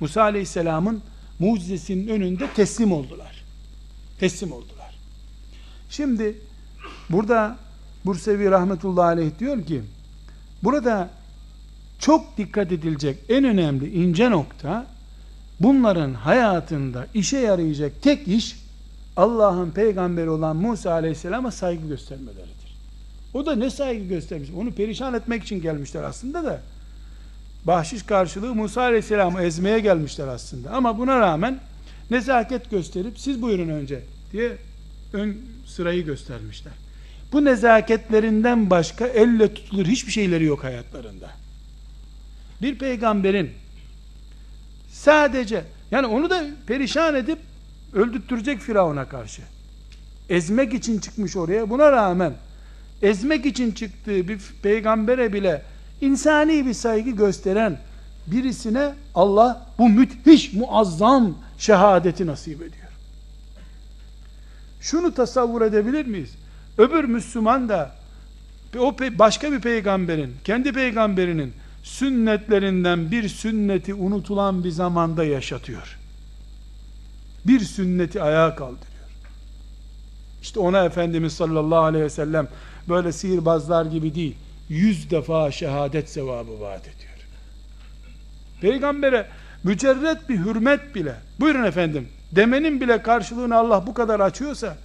Musa 0.00 0.22
Aleyhisselam'ın 0.22 1.02
mucizesinin 1.38 2.08
önünde 2.08 2.48
teslim 2.56 2.92
oldular. 2.92 3.44
Teslim 4.20 4.52
oldular. 4.52 4.98
Şimdi 5.90 6.38
burada 7.10 7.56
Bursevi 8.06 8.50
rahmetullahi 8.50 9.06
aleyh 9.06 9.30
diyor 9.38 9.66
ki 9.66 9.82
burada 10.62 11.10
çok 11.98 12.36
dikkat 12.36 12.72
edilecek 12.72 13.18
en 13.28 13.44
önemli 13.44 14.02
ince 14.04 14.30
nokta 14.30 14.86
bunların 15.60 16.14
hayatında 16.14 17.06
işe 17.14 17.38
yarayacak 17.38 18.02
tek 18.02 18.28
iş 18.28 18.56
Allah'ın 19.16 19.70
peygamberi 19.70 20.30
olan 20.30 20.56
Musa 20.56 20.92
aleyhisselama 20.92 21.50
saygı 21.50 21.88
göstermeleridir. 21.88 22.76
O 23.34 23.46
da 23.46 23.54
ne 23.54 23.70
saygı 23.70 24.04
göstermiş? 24.04 24.50
Onu 24.56 24.72
perişan 24.72 25.14
etmek 25.14 25.42
için 25.42 25.62
gelmişler 25.62 26.02
aslında 26.02 26.44
da. 26.44 26.60
Bahşiş 27.64 28.02
karşılığı 28.02 28.54
Musa 28.54 28.82
aleyhisselamı 28.82 29.42
ezmeye 29.42 29.80
gelmişler 29.80 30.28
aslında. 30.28 30.70
Ama 30.70 30.98
buna 30.98 31.20
rağmen 31.20 31.58
nezaket 32.10 32.70
gösterip 32.70 33.18
siz 33.18 33.42
buyurun 33.42 33.68
önce 33.68 34.02
diye 34.32 34.56
ön 35.12 35.36
sırayı 35.66 36.04
göstermişler. 36.04 36.72
Bu 37.32 37.44
nezaketlerinden 37.44 38.70
başka 38.70 39.06
elle 39.06 39.54
tutulur 39.54 39.86
hiçbir 39.86 40.12
şeyleri 40.12 40.44
yok 40.44 40.64
hayatlarında. 40.64 41.30
Bir 42.62 42.78
peygamberin 42.78 43.50
sadece 44.98 45.64
yani 45.90 46.06
onu 46.06 46.30
da 46.30 46.44
perişan 46.66 47.14
edip 47.14 47.38
öldürtecek 47.92 48.60
Firavun'a 48.60 49.08
karşı. 49.08 49.42
Ezmek 50.28 50.74
için 50.74 50.98
çıkmış 50.98 51.36
oraya. 51.36 51.70
Buna 51.70 51.92
rağmen 51.92 52.32
ezmek 53.02 53.46
için 53.46 53.72
çıktığı 53.72 54.28
bir 54.28 54.40
peygambere 54.62 55.32
bile 55.32 55.62
insani 56.00 56.66
bir 56.66 56.74
saygı 56.74 57.10
gösteren 57.10 57.78
birisine 58.26 58.94
Allah 59.14 59.66
bu 59.78 59.88
müthiş 59.88 60.52
muazzam 60.52 61.34
şehadeti 61.58 62.26
nasip 62.26 62.62
ediyor. 62.62 62.88
Şunu 64.80 65.14
tasavvur 65.14 65.62
edebilir 65.62 66.06
miyiz? 66.06 66.30
Öbür 66.78 67.04
Müslüman 67.04 67.68
da 67.68 67.94
o 68.78 68.96
başka 68.98 69.52
bir 69.52 69.60
peygamberin, 69.60 70.34
kendi 70.44 70.72
peygamberinin 70.72 71.52
sünnetlerinden 71.82 73.10
bir 73.10 73.28
sünneti 73.28 73.94
unutulan 73.94 74.64
bir 74.64 74.70
zamanda 74.70 75.24
yaşatıyor. 75.24 75.98
Bir 77.46 77.60
sünneti 77.60 78.22
ayağa 78.22 78.54
kaldırıyor. 78.54 78.88
İşte 80.42 80.60
ona 80.60 80.84
Efendimiz 80.84 81.32
sallallahu 81.32 81.80
aleyhi 81.80 82.04
ve 82.04 82.10
sellem 82.10 82.48
böyle 82.88 83.12
sihirbazlar 83.12 83.86
gibi 83.86 84.14
değil, 84.14 84.36
yüz 84.68 85.10
defa 85.10 85.50
şehadet 85.50 86.10
sevabı 86.10 86.60
vaat 86.60 86.82
ediyor. 86.82 87.08
Peygambere 88.60 89.26
mücerret 89.64 90.28
bir 90.28 90.38
hürmet 90.38 90.94
bile, 90.94 91.14
buyurun 91.40 91.64
efendim, 91.64 92.08
demenin 92.32 92.80
bile 92.80 93.02
karşılığını 93.02 93.56
Allah 93.56 93.86
bu 93.86 93.94
kadar 93.94 94.20
açıyorsa, 94.20 94.76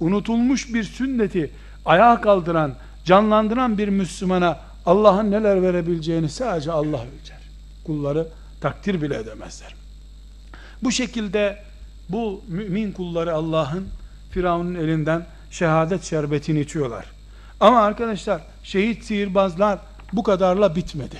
unutulmuş 0.00 0.74
bir 0.74 0.84
sünneti 0.84 1.50
ayağa 1.84 2.20
kaldıran, 2.20 2.74
canlandıran 3.04 3.78
bir 3.78 3.88
Müslümana 3.88 4.67
Allah'ın 4.88 5.30
neler 5.30 5.62
verebileceğini 5.62 6.28
sadece 6.28 6.72
Allah 6.72 6.86
bilir. 7.02 7.32
Kulları 7.84 8.28
takdir 8.60 9.02
bile 9.02 9.16
edemezler. 9.16 9.74
Bu 10.82 10.92
şekilde 10.92 11.62
bu 12.08 12.42
mümin 12.48 12.92
kulları 12.92 13.34
Allah'ın 13.34 13.88
Firavun'un 14.30 14.74
elinden 14.74 15.26
şehadet 15.50 16.04
şerbetini 16.04 16.60
içiyorlar. 16.60 17.06
Ama 17.60 17.80
arkadaşlar 17.80 18.42
şehit 18.64 19.04
sihirbazlar 19.04 19.78
bu 20.12 20.22
kadarla 20.22 20.76
bitmedi. 20.76 21.16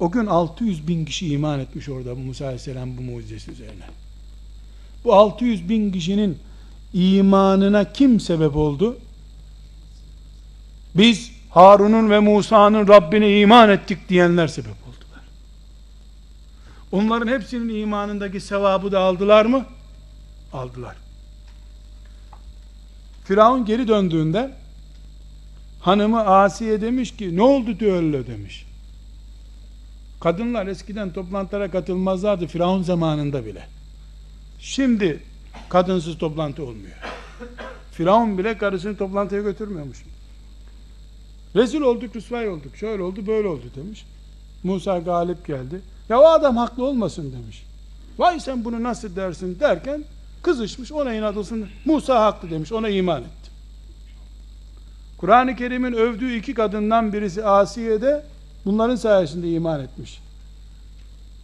O 0.00 0.10
gün 0.10 0.26
600 0.26 0.88
bin 0.88 1.04
kişi 1.04 1.32
iman 1.32 1.60
etmiş 1.60 1.88
orada 1.88 2.14
Musa 2.14 2.44
Aleyhisselam 2.44 2.96
bu 2.96 3.02
mucizesi 3.02 3.50
üzerine. 3.50 3.84
Bu 5.04 5.14
600 5.14 5.68
bin 5.68 5.92
kişinin 5.92 6.38
imanına 6.94 7.92
kim 7.92 8.20
sebep 8.20 8.56
oldu? 8.56 8.98
Biz 10.94 11.41
Harun'un 11.52 12.10
ve 12.10 12.18
Musa'nın 12.18 12.88
Rabbine 12.88 13.40
iman 13.40 13.70
ettik 13.70 14.08
diyenler 14.08 14.46
sebep 14.46 14.72
oldular. 14.72 15.22
Onların 16.92 17.32
hepsinin 17.32 17.82
imanındaki 17.82 18.40
sevabı 18.40 18.92
da 18.92 19.00
aldılar 19.00 19.44
mı? 19.44 19.64
Aldılar. 20.52 20.96
Firavun 23.24 23.64
geri 23.64 23.88
döndüğünde 23.88 24.50
hanımı 25.80 26.20
Asiye 26.20 26.80
demiş 26.80 27.16
ki 27.16 27.36
ne 27.36 27.42
oldu 27.42 27.78
diyor 27.78 27.96
öyle 27.96 28.26
demiş. 28.26 28.66
Kadınlar 30.20 30.66
eskiden 30.66 31.12
toplantılara 31.12 31.70
katılmazlardı 31.70 32.46
Firavun 32.46 32.82
zamanında 32.82 33.46
bile. 33.46 33.66
Şimdi 34.58 35.22
kadınsız 35.68 36.18
toplantı 36.18 36.62
olmuyor. 36.62 36.96
Firavun 37.92 38.38
bile 38.38 38.58
karısını 38.58 38.96
toplantıya 38.96 39.42
götürmüyormuş. 39.42 39.98
Rezil 41.56 41.80
olduk, 41.80 42.16
rüsvay 42.16 42.48
olduk. 42.48 42.76
Şöyle 42.76 43.02
oldu, 43.02 43.26
böyle 43.26 43.48
oldu 43.48 43.64
demiş. 43.76 44.06
Musa 44.64 44.98
galip 44.98 45.46
geldi. 45.46 45.80
Ya 46.08 46.20
o 46.20 46.26
adam 46.26 46.56
haklı 46.56 46.84
olmasın 46.84 47.32
demiş. 47.32 47.64
Vay 48.18 48.40
sen 48.40 48.64
bunu 48.64 48.82
nasıl 48.82 49.16
dersin 49.16 49.60
derken 49.60 50.04
kızışmış 50.42 50.92
ona 50.92 51.14
inat. 51.14 51.34
Musa 51.84 52.24
haklı 52.24 52.50
demiş 52.50 52.72
ona 52.72 52.88
iman 52.88 53.22
etti. 53.22 53.50
Kur'an-ı 55.18 55.56
Kerim'in 55.56 55.92
övdüğü 55.92 56.36
iki 56.36 56.54
kadından 56.54 57.12
birisi 57.12 57.44
Asiye 57.44 58.02
de 58.02 58.24
bunların 58.64 58.96
sayesinde 58.96 59.50
iman 59.50 59.80
etmiş. 59.80 60.20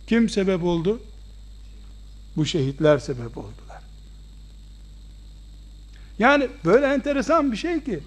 Kim 0.07 0.29
sebep 0.29 0.65
oldu? 0.65 1.01
Bu 2.37 2.47
şehitler 2.47 2.99
sebep 2.99 3.39
oldular. 3.39 3.83
Yani 6.19 6.49
böyle 6.65 6.87
enteresan 6.87 7.53
bir 7.53 7.57
şey 7.57 7.85
ki 7.85 8.01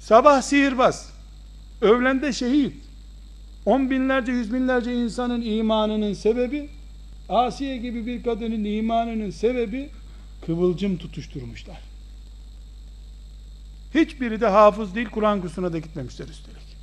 sabah 0.00 0.42
sihirbaz, 0.42 1.12
öğlende 1.80 2.32
şehit, 2.32 2.74
on 3.66 3.90
binlerce, 3.90 4.32
yüz 4.32 4.52
binlerce 4.52 4.94
insanın 4.94 5.42
imanının 5.42 6.12
sebebi 6.12 6.68
Asiye 7.28 7.76
gibi 7.76 8.06
bir 8.06 8.22
kadının 8.22 8.64
imanının 8.64 9.30
sebebi 9.30 9.90
kıvılcım 10.46 10.96
tutuşturmuşlar. 10.96 11.80
Hiçbiri 13.94 14.40
de 14.40 14.46
hafız 14.46 14.94
değil, 14.94 15.08
Kur'an 15.08 15.40
kursuna 15.40 15.72
da 15.72 15.78
gitmemişler 15.78 16.28
üstelik. 16.28 16.76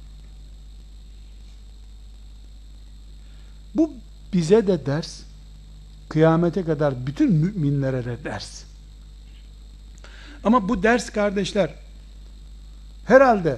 Bu 3.75 3.93
bize 4.33 4.67
de 4.67 4.85
ders, 4.85 5.21
kıyamete 6.09 6.63
kadar 6.63 7.07
bütün 7.07 7.31
müminlere 7.31 8.05
de 8.05 8.23
ders. 8.23 8.63
Ama 10.43 10.69
bu 10.69 10.83
ders 10.83 11.09
kardeşler, 11.09 11.73
herhalde 13.05 13.57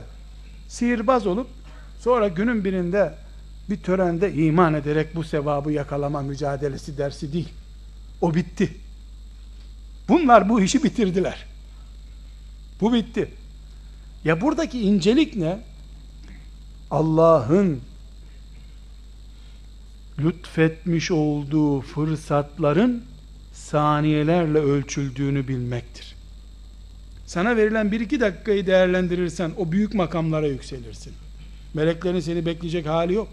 sihirbaz 0.67 1.27
olup, 1.27 1.47
sonra 1.99 2.27
günün 2.27 2.65
birinde 2.65 3.15
bir 3.69 3.77
törende 3.77 4.33
iman 4.33 4.73
ederek 4.73 5.15
bu 5.15 5.23
sevabı 5.23 5.71
yakalama 5.71 6.21
mücadelesi 6.21 6.97
dersi 6.97 7.33
değil. 7.33 7.49
O 8.21 8.35
bitti. 8.35 8.77
Bunlar 10.09 10.49
bu 10.49 10.61
işi 10.61 10.83
bitirdiler. 10.83 11.45
Bu 12.81 12.93
bitti. 12.93 13.29
Ya 14.23 14.41
buradaki 14.41 14.81
incelik 14.81 15.35
ne? 15.35 15.59
Allah'ın 16.91 17.81
lütfetmiş 20.19 21.11
olduğu 21.11 21.81
fırsatların 21.81 23.03
saniyelerle 23.53 24.57
ölçüldüğünü 24.57 25.47
bilmektir. 25.47 26.14
Sana 27.25 27.57
verilen 27.57 27.91
bir 27.91 27.99
iki 27.99 28.19
dakikayı 28.19 28.67
değerlendirirsen 28.67 29.51
o 29.57 29.71
büyük 29.71 29.93
makamlara 29.93 30.47
yükselirsin. 30.47 31.13
Meleklerin 31.73 32.19
seni 32.19 32.45
bekleyecek 32.45 32.87
hali 32.87 33.13
yok. 33.13 33.27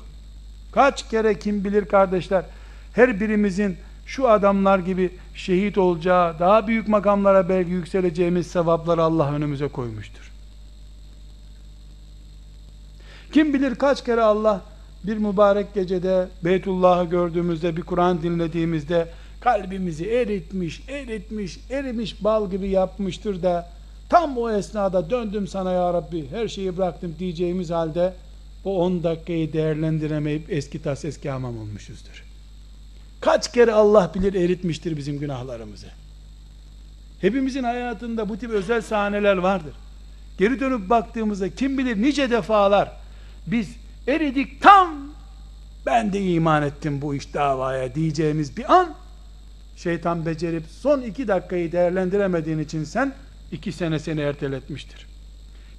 Kaç 0.73 1.09
kere 1.11 1.39
kim 1.39 1.65
bilir 1.65 1.85
kardeşler 1.85 2.45
her 2.93 3.21
birimizin 3.21 3.77
şu 4.07 4.29
adamlar 4.29 4.79
gibi 4.79 5.11
şehit 5.35 5.79
olacağı, 5.79 6.39
daha 6.39 6.67
büyük 6.67 6.89
makamlara 6.89 7.49
belki 7.49 7.71
yükseleceğimiz 7.71 8.47
sevapları 8.47 9.03
Allah 9.03 9.33
önümüze 9.33 9.69
koymuştur. 9.69 10.33
Kim 13.33 13.55
bilir 13.55 13.75
kaç 13.75 14.05
kere 14.05 14.23
Allah 14.23 14.61
bir 15.05 15.17
mübarek 15.17 15.75
gecede 15.75 16.29
Beytullah'ı 16.45 17.05
gördüğümüzde, 17.05 17.77
bir 17.77 17.83
Kur'an 17.83 18.23
dinlediğimizde 18.23 19.09
kalbimizi 19.41 20.07
eritmiş, 20.11 20.83
eritmiş, 20.89 21.59
erimiş 21.71 22.25
bal 22.25 22.51
gibi 22.51 22.69
yapmıştır 22.69 23.43
da 23.43 23.71
tam 24.13 24.39
o 24.39 24.51
esnada 24.51 25.11
döndüm 25.11 25.49
sana 25.49 25.73
ya 25.73 25.95
Rabbi 25.95 26.31
her 26.31 26.49
şeyi 26.49 26.77
bıraktım 26.77 27.15
diyeceğimiz 27.19 27.71
halde 27.71 28.15
o 28.65 28.85
10 28.85 29.03
dakikayı 29.03 29.53
değerlendiremeyip 29.53 30.53
eski 30.53 30.83
tas 30.83 31.05
eski 31.05 31.31
hamam 31.31 31.59
olmuşuzdur. 31.59 32.25
Kaç 33.21 33.53
kere 33.53 33.73
Allah 33.73 34.11
bilir 34.15 34.35
eritmiştir 34.35 34.97
bizim 34.97 35.19
günahlarımızı. 35.19 35.87
Hepimizin 37.21 37.63
hayatında 37.63 38.29
bu 38.29 38.39
tip 38.39 38.51
özel 38.51 38.83
sahneler 38.83 39.37
vardır. 39.37 39.75
Geri 40.39 40.61
dönüp 40.61 40.91
baktığımızda 40.91 41.55
kim 41.55 41.79
bilir 41.79 42.03
nice 42.03 42.31
defalar 42.31 42.93
biz 43.47 43.77
eridik 44.09 44.63
tam 44.63 44.95
ben 45.87 46.13
de 46.13 46.21
iman 46.21 46.63
ettim 46.63 47.03
bu 47.03 47.15
iş 47.15 47.35
davaya 47.35 47.95
diyeceğimiz 47.95 48.57
bir 48.57 48.73
an 48.73 48.95
şeytan 49.77 50.27
becerip 50.27 50.65
son 50.81 51.03
iki 51.03 51.29
dakikayı 51.29 51.73
değerlendiremediğin 51.73 52.59
için 52.59 52.85
sen 52.85 53.13
iki 53.53 53.73
sene 53.73 53.99
seni 53.99 54.21
erteletmiştir. 54.21 55.07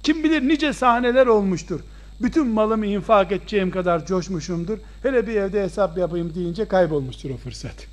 Kim 0.02 0.24
bilir 0.24 0.48
nice 0.48 0.72
sahneler 0.72 1.26
olmuştur. 1.26 1.80
Bütün 2.22 2.46
malımı 2.46 2.86
infak 2.86 3.32
edeceğim 3.32 3.70
kadar 3.70 4.06
coşmuşumdur. 4.06 4.78
Hele 5.02 5.26
bir 5.26 5.34
evde 5.34 5.62
hesap 5.62 5.98
yapayım 5.98 6.34
deyince 6.34 6.64
kaybolmuştur 6.64 7.30
o 7.30 7.36
fırsat. 7.36 7.86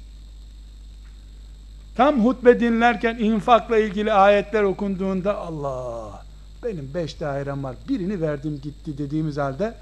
Tam 1.96 2.26
hutbe 2.26 2.60
dinlerken 2.60 3.16
infakla 3.16 3.78
ilgili 3.78 4.14
ayetler 4.14 4.64
okunduğunda 4.64 5.38
Allah 5.38 6.26
benim 6.64 6.94
beş 6.94 7.20
dairem 7.20 7.64
var 7.64 7.76
birini 7.90 8.22
verdim 8.22 8.60
gitti 8.64 8.98
dediğimiz 8.98 9.38
halde 9.38 9.74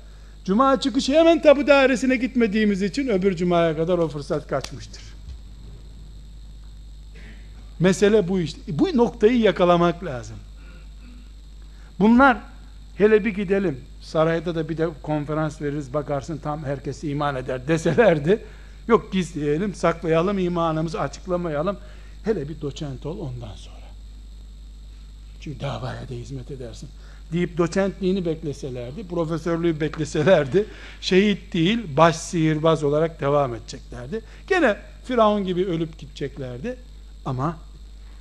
Cuma 0.45 0.80
çıkışı 0.80 1.14
hemen 1.14 1.41
tabu 1.41 1.68
dairesine 1.68 2.16
gitmediğimiz 2.16 2.82
için 2.82 3.08
öbür 3.08 3.36
cumaya 3.36 3.78
kadar 3.78 3.97
o 3.97 4.08
fırsat 4.08 4.47
kaçmıştır. 4.47 5.04
Mesele 7.80 8.28
bu 8.28 8.40
işte. 8.40 8.62
Bu 8.68 8.98
noktayı 8.98 9.40
yakalamak 9.40 10.04
lazım. 10.04 10.36
Bunlar 12.00 12.38
hele 12.98 13.26
bir 13.26 13.36
gidelim 13.36 13.80
sarayda 14.02 14.56
da 14.56 14.70
bir 14.70 14.78
de 14.78 14.90
konferans 15.04 15.62
veririz 15.62 15.94
bakarsın 15.94 16.38
tam 16.38 16.64
herkes 16.64 17.04
iman 17.04 17.36
eder 17.36 17.68
deselerdi. 17.68 18.46
Yok 18.88 19.14
gizleyelim 19.14 19.76
saklayalım 19.76 20.40
imanımızı 20.40 21.02
açıklamayalım. 21.02 21.78
Hele 22.24 22.50
bir 22.50 22.62
doçent 22.62 23.06
ol 23.06 23.20
ondan 23.20 23.56
sonra. 23.56 23.76
Çünkü 25.42 25.60
davaya 25.60 26.10
da 26.10 26.14
hizmet 26.14 26.52
edersin. 26.52 26.90
Deyip 27.34 27.58
doçentliğini 27.58 28.26
bekleselerdi 28.26 29.08
profesörlüğü 29.08 29.80
bekleselerdi 29.80 30.66
şehit 31.02 31.54
değil 31.54 31.80
baş 31.98 32.16
sihirbaz 32.16 32.84
olarak 32.84 33.22
devam 33.22 33.56
edeceklerdi. 33.56 34.22
Gene 34.48 34.78
Firavun 35.04 35.44
gibi 35.44 35.66
ölüp 35.66 35.98
gideceklerdi. 35.98 36.78
Ama 37.26 37.58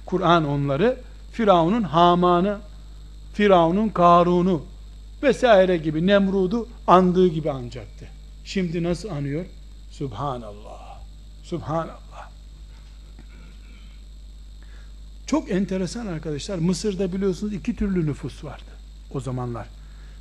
Kur'an 0.08 0.44
onları 0.44 0.96
Firavun'un 1.32 1.82
Haman'ı 1.82 2.58
Firavun'un 3.34 3.88
Karun'u 3.88 4.64
vesaire 5.22 5.76
gibi 5.76 6.06
Nemrud'u 6.06 6.68
andığı 6.86 7.28
gibi 7.28 7.50
anacaktı. 7.50 8.08
Şimdi 8.44 8.82
nasıl 8.82 9.08
anıyor? 9.08 9.44
Subhanallah. 9.90 11.00
Subhanallah. 11.42 12.30
Çok 15.26 15.50
enteresan 15.50 16.06
arkadaşlar. 16.06 16.58
Mısır'da 16.58 17.12
biliyorsunuz 17.12 17.52
iki 17.52 17.76
türlü 17.76 18.06
nüfus 18.06 18.44
vardı 18.44 18.72
o 19.14 19.20
zamanlar. 19.20 19.66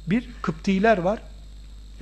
Bir 0.08 0.30
Kıptiler 0.42 0.98
var. 0.98 1.22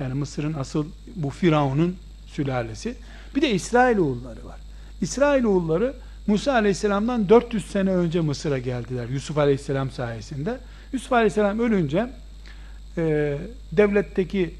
Yani 0.00 0.14
Mısır'ın 0.14 0.54
asıl 0.54 0.86
bu 1.16 1.30
Firavun'un 1.30 1.96
sülalesi. 2.26 2.96
Bir 3.34 3.42
de 3.42 3.50
İsrailoğulları 3.50 4.46
var. 4.46 4.60
İsrailoğulları 5.00 5.94
Musa 6.26 6.52
Aleyhisselam'dan 6.52 7.28
400 7.28 7.66
sene 7.66 7.90
önce 7.90 8.20
Mısır'a 8.20 8.58
geldiler. 8.58 9.08
Yusuf 9.08 9.38
Aleyhisselam 9.38 9.90
sayesinde. 9.90 10.58
Yusuf 10.92 11.12
Aleyhisselam 11.12 11.60
ölünce 11.60 12.10
e, 12.98 13.38
devletteki 13.72 14.54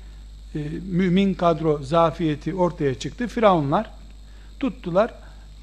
e, 0.54 0.58
mümin 0.90 1.34
kadro 1.34 1.82
zafiyeti 1.82 2.54
ortaya 2.54 2.94
çıktı. 2.94 3.28
Firavunlar 3.28 3.90
tuttular. 4.60 5.14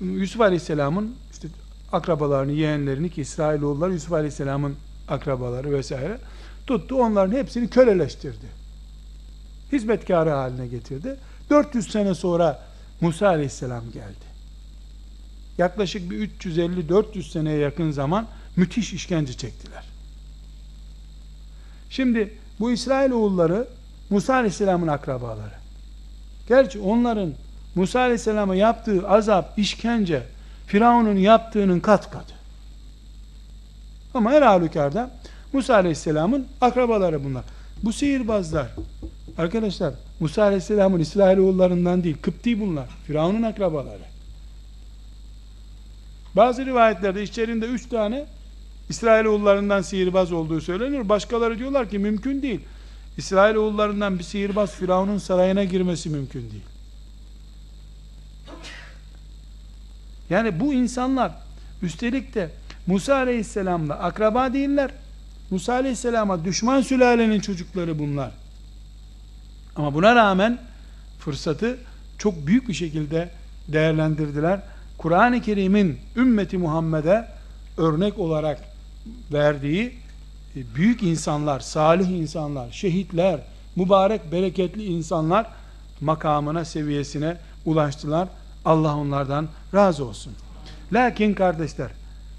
Yusuf 0.02 0.42
Aleyhisselam'ın 0.42 1.16
işte 1.32 1.48
akrabalarını, 1.92 2.52
yeğenlerini 2.52 3.10
ki 3.10 3.22
İsrailoğullar 3.22 3.90
Yusuf 3.90 4.14
Aleyhisselam'ın 4.14 4.76
akrabaları 5.08 5.72
vesaire 5.72 6.18
tuttu. 6.68 6.96
Onların 6.96 7.38
hepsini 7.38 7.70
köleleştirdi. 7.70 8.46
Hizmetkarı 9.72 10.30
haline 10.30 10.68
getirdi. 10.68 11.16
400 11.50 11.92
sene 11.92 12.16
sonra 12.16 12.62
Musa 13.02 13.28
Aleyhisselam 13.28 13.84
geldi. 13.94 14.33
Yaklaşık 15.58 16.12
bir 16.12 16.30
350-400 16.30 17.32
seneye 17.32 17.58
yakın 17.58 17.92
zaman 17.92 18.28
müthiş 18.56 18.94
işkence 18.94 19.34
çektiler. 19.34 19.84
Şimdi 21.90 22.34
bu 22.60 22.72
İsrail 22.72 23.12
oğulları 23.12 23.68
Musa 24.10 24.34
Aleyhisselam'ın 24.34 24.88
akrabaları. 24.88 25.54
Gerçi 26.48 26.80
onların 26.80 27.34
Musa 27.76 28.00
Aleyhisselam'a 28.00 28.56
yaptığı 28.56 29.10
azap, 29.10 29.60
işkence 29.60 30.24
Firavun'un 30.68 31.16
yaptığının 31.16 31.80
kat 31.80 32.12
katı. 32.12 32.34
Ama 34.14 34.32
her 34.32 34.42
halükarda 34.42 35.12
Musa 35.54 35.74
Aleyhisselam'ın 35.74 36.48
akrabaları 36.62 37.24
bunlar. 37.24 37.44
Bu 37.84 37.94
sihirbazlar 37.94 38.68
arkadaşlar 39.38 39.94
Musa 40.20 40.44
Aleyhisselam'ın 40.44 41.00
İsrailoğullarından 41.00 42.04
değil 42.04 42.18
Kıpti 42.22 42.62
bunlar. 42.62 42.90
Firavun'un 43.08 43.44
akrabaları. 43.44 44.13
Bazı 46.36 46.66
rivayetlerde 46.66 47.24
içlerinde 47.24 47.66
üç 47.66 47.90
tane 47.90 48.26
İsrailoğullarından 48.90 49.82
sihirbaz 49.82 50.32
olduğu 50.32 50.62
söyleniyor. 50.62 51.10
Başkaları 51.10 51.60
diyorlar 51.60 51.90
ki 51.90 52.00
mümkün 52.00 52.42
değil. 52.42 52.60
İsrailoğullarından 53.18 54.20
bir 54.20 54.24
sihirbaz 54.24 54.72
Firavun'un 54.72 55.18
sarayına 55.18 55.64
girmesi 55.64 56.10
mümkün 56.10 56.42
değil. 56.42 56.64
Yani 60.30 60.60
bu 60.60 60.74
insanlar 60.74 61.32
üstelik 61.82 62.36
de 62.36 62.50
Musa 62.88 63.16
Aleyhisselam'la 63.16 64.00
akraba 64.00 64.54
değiller. 64.54 64.92
Musa 65.50 65.74
Aleyhisselam'a 65.74 66.46
düşman 66.46 66.82
sülalenin 66.82 67.40
çocukları 67.40 68.00
bunlar. 68.00 68.32
Ama 69.76 69.94
buna 69.94 70.16
rağmen 70.16 70.60
fırsatı 71.20 71.78
çok 72.18 72.48
büyük 72.48 72.68
bir 72.68 72.74
şekilde 72.74 73.30
değerlendirdiler. 73.68 74.60
Kur'an-ı 74.98 75.42
Kerim'in 75.42 75.98
ümmeti 76.16 76.58
Muhammed'e 76.58 77.28
örnek 77.78 78.20
olarak 78.20 78.60
verdiği 79.34 79.94
e, 80.56 80.76
büyük 80.76 81.04
insanlar, 81.04 81.60
salih 81.60 82.08
insanlar, 82.10 82.72
şehitler, 82.72 83.40
mübarek, 83.76 84.32
bereketli 84.32 84.84
insanlar 84.84 85.48
makamına, 86.02 86.66
seviyesine 86.66 87.38
ulaştılar. 87.66 88.28
Allah 88.66 88.98
onlardan 88.98 89.48
razı 89.74 90.06
olsun. 90.06 90.34
Lakin 90.94 91.34
kardeşler, 91.34 91.90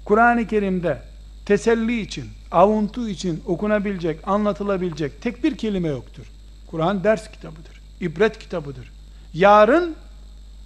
Kur'an-ı 0.05 0.47
Kerim'de 0.47 1.01
teselli 1.45 2.01
için, 2.01 2.25
avuntu 2.51 3.09
için 3.09 3.43
okunabilecek, 3.47 4.27
anlatılabilecek 4.27 5.21
tek 5.21 5.43
bir 5.43 5.57
kelime 5.57 5.87
yoktur. 5.87 6.23
Kur'an 6.67 7.03
ders 7.03 7.31
kitabıdır, 7.31 7.81
ibret 8.01 8.39
kitabıdır. 8.39 8.91
Yarın 9.33 9.95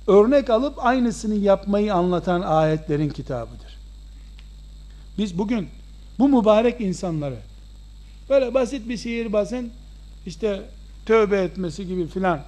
örnek 0.09 0.49
alıp 0.49 0.85
aynısını 0.85 1.35
yapmayı 1.35 1.93
anlatan 1.93 2.41
ayetlerin 2.41 3.09
kitabıdır. 3.09 3.77
Biz 5.17 5.37
bugün 5.37 5.67
bu 6.19 6.29
mübarek 6.29 6.81
insanları 6.81 7.37
böyle 8.29 8.53
basit 8.53 8.89
bir 8.89 8.97
sihirbazın 8.97 9.71
işte 10.25 10.61
tövbe 11.05 11.41
etmesi 11.41 11.87
gibi 11.87 12.07
filan 12.07 12.41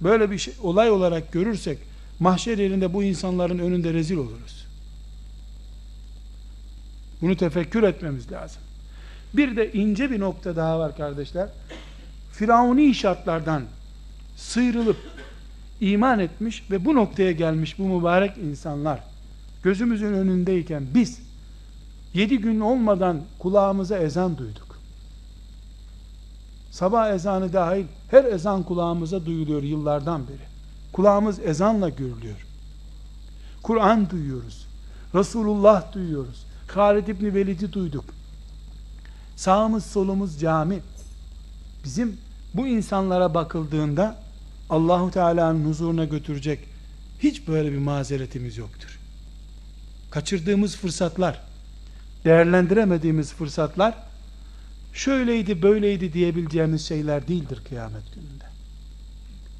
böyle 0.00 0.30
bir 0.30 0.38
şey, 0.38 0.54
olay 0.62 0.90
olarak 0.90 1.32
görürsek 1.32 1.78
mahşer 2.20 2.58
yerinde 2.58 2.94
bu 2.94 3.02
insanların 3.02 3.58
önünde 3.58 3.92
rezil 3.92 4.16
oluruz. 4.16 4.66
Bunu 7.22 7.36
tefekkür 7.36 7.82
etmemiz 7.82 8.32
lazım. 8.32 8.62
Bir 9.34 9.56
de 9.56 9.72
ince 9.72 10.10
bir 10.10 10.20
nokta 10.20 10.56
daha 10.56 10.78
var 10.78 10.96
kardeşler. 10.96 11.48
Firavuni 12.32 12.94
şartlardan 12.94 13.62
sıyrılıp 14.36 14.96
iman 15.80 16.18
etmiş 16.18 16.70
ve 16.70 16.84
bu 16.84 16.94
noktaya 16.94 17.32
gelmiş 17.32 17.78
bu 17.78 17.82
mübarek 17.82 18.38
insanlar 18.38 19.00
gözümüzün 19.62 20.12
önündeyken 20.12 20.86
biz 20.94 21.20
yedi 22.14 22.38
gün 22.38 22.60
olmadan 22.60 23.20
kulağımıza 23.38 23.98
ezan 23.98 24.38
duyduk. 24.38 24.78
Sabah 26.70 27.10
ezanı 27.10 27.52
dahil 27.52 27.84
her 28.10 28.24
ezan 28.24 28.62
kulağımıza 28.62 29.26
duyuluyor 29.26 29.62
yıllardan 29.62 30.28
beri. 30.28 30.48
Kulağımız 30.92 31.38
ezanla 31.38 31.88
görülüyor. 31.88 32.46
Kur'an 33.62 34.10
duyuyoruz. 34.10 34.66
Resulullah 35.14 35.92
duyuyoruz. 35.92 36.46
Halid 36.74 37.06
İbni 37.06 37.34
Velid'i 37.34 37.72
duyduk. 37.72 38.04
Sağımız 39.36 39.86
solumuz 39.86 40.40
cami. 40.40 40.80
Bizim 41.84 42.16
bu 42.54 42.66
insanlara 42.66 43.34
bakıldığında 43.34 44.16
Allahu 44.70 45.10
Teala'nın 45.10 45.68
huzuruna 45.68 46.04
götürecek 46.04 46.58
hiç 47.18 47.48
böyle 47.48 47.72
bir 47.72 47.78
mazeretimiz 47.78 48.56
yoktur. 48.56 48.98
Kaçırdığımız 50.10 50.76
fırsatlar, 50.76 51.40
değerlendiremediğimiz 52.24 53.32
fırsatlar 53.32 53.94
şöyleydi 54.92 55.62
böyleydi 55.62 56.12
diyebileceğimiz 56.12 56.88
şeyler 56.88 57.28
değildir 57.28 57.62
kıyamet 57.68 58.14
gününde. 58.14 58.44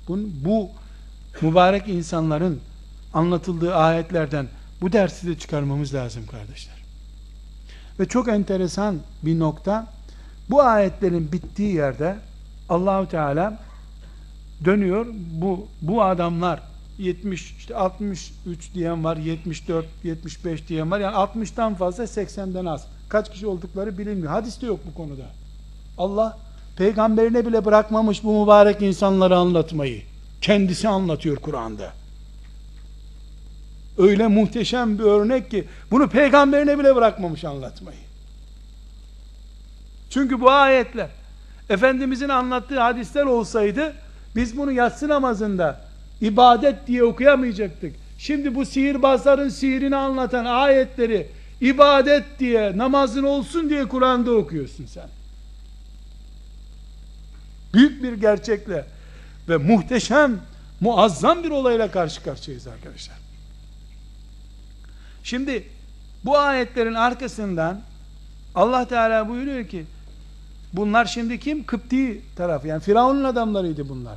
Bu, 0.08 0.18
bu 0.44 0.70
mübarek 1.42 1.88
insanların 1.88 2.60
anlatıldığı 3.14 3.74
ayetlerden 3.74 4.48
bu 4.80 4.92
dersi 4.92 5.26
de 5.26 5.38
çıkarmamız 5.38 5.94
lazım 5.94 6.26
kardeşler. 6.26 6.78
Ve 8.00 8.08
çok 8.08 8.28
enteresan 8.28 8.98
bir 9.22 9.38
nokta 9.38 9.92
bu 10.50 10.62
ayetlerin 10.62 11.32
bittiği 11.32 11.74
yerde 11.74 12.16
Allahu 12.68 13.08
Teala 13.08 13.67
dönüyor. 14.64 15.06
Bu 15.30 15.66
bu 15.82 16.02
adamlar 16.02 16.60
70 16.98 17.54
işte 17.58 17.76
63 17.76 18.74
diyen 18.74 19.04
var 19.04 19.16
74 19.16 19.86
75 20.04 20.68
diyen 20.68 20.90
var. 20.90 21.00
Yani 21.00 21.16
60'tan 21.16 21.74
fazla 21.74 22.04
80'den 22.04 22.64
az. 22.64 22.86
Kaç 23.08 23.30
kişi 23.32 23.46
oldukları 23.46 23.98
bilinmiyor. 23.98 24.32
Hadiste 24.32 24.66
yok 24.66 24.80
bu 24.90 24.94
konuda. 24.94 25.24
Allah 25.98 26.38
peygamberine 26.76 27.46
bile 27.46 27.64
bırakmamış 27.64 28.24
bu 28.24 28.42
mübarek 28.42 28.82
insanları 28.82 29.36
anlatmayı. 29.36 30.02
Kendisi 30.40 30.88
anlatıyor 30.88 31.36
Kur'an'da. 31.36 31.92
Öyle 33.98 34.26
muhteşem 34.26 34.98
bir 34.98 35.04
örnek 35.04 35.50
ki 35.50 35.64
bunu 35.90 36.08
peygamberine 36.08 36.78
bile 36.78 36.96
bırakmamış 36.96 37.44
anlatmayı. 37.44 37.98
Çünkü 40.10 40.40
bu 40.40 40.50
ayetler 40.50 41.08
Efendimizin 41.70 42.28
anlattığı 42.28 42.80
hadisler 42.80 43.24
olsaydı 43.24 43.94
biz 44.36 44.56
bunu 44.56 44.72
yatsı 44.72 45.08
namazında 45.08 45.80
ibadet 46.20 46.86
diye 46.86 47.04
okuyamayacaktık. 47.04 47.94
Şimdi 48.18 48.54
bu 48.54 48.64
sihirbazların 48.64 49.48
sihirini 49.48 49.96
anlatan 49.96 50.44
ayetleri 50.44 51.26
ibadet 51.60 52.24
diye 52.38 52.78
namazın 52.78 53.22
olsun 53.22 53.70
diye 53.70 53.88
Kur'an'da 53.88 54.32
okuyorsun 54.32 54.86
sen. 54.86 55.08
Büyük 57.74 58.02
bir 58.02 58.12
gerçekle 58.12 58.84
ve 59.48 59.56
muhteşem, 59.56 60.40
muazzam 60.80 61.44
bir 61.44 61.50
olayla 61.50 61.90
karşı 61.90 62.22
karşıyayız 62.22 62.66
arkadaşlar. 62.66 63.16
Şimdi 65.22 65.64
bu 66.24 66.38
ayetlerin 66.38 66.94
arkasından 66.94 67.80
Allah 68.54 68.88
Teala 68.88 69.28
buyuruyor 69.28 69.68
ki 69.68 69.84
Bunlar 70.72 71.04
şimdi 71.04 71.40
kim? 71.40 71.64
Kıpti 71.64 72.22
tarafı. 72.36 72.68
Yani 72.68 72.80
Firavun'un 72.80 73.24
adamlarıydı 73.24 73.88
bunlar. 73.88 74.16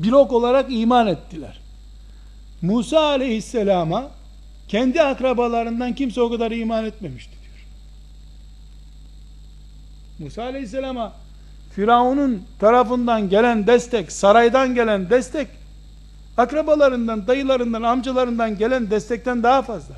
Blok 0.00 0.32
olarak 0.32 0.66
iman 0.68 1.06
ettiler. 1.06 1.60
Musa 2.62 3.00
aleyhisselama 3.00 4.10
kendi 4.68 5.02
akrabalarından 5.02 5.94
kimse 5.94 6.20
o 6.20 6.30
kadar 6.30 6.50
iman 6.50 6.84
etmemişti 6.84 7.32
diyor. 7.32 7.66
Musa 10.18 10.42
aleyhisselama 10.42 11.12
Firavun'un 11.74 12.42
tarafından 12.58 13.28
gelen 13.28 13.66
destek, 13.66 14.12
saraydan 14.12 14.74
gelen 14.74 15.10
destek, 15.10 15.48
akrabalarından, 16.36 17.26
dayılarından, 17.26 17.82
amcalarından 17.82 18.58
gelen 18.58 18.90
destekten 18.90 19.42
daha 19.42 19.62
fazla. 19.62 19.94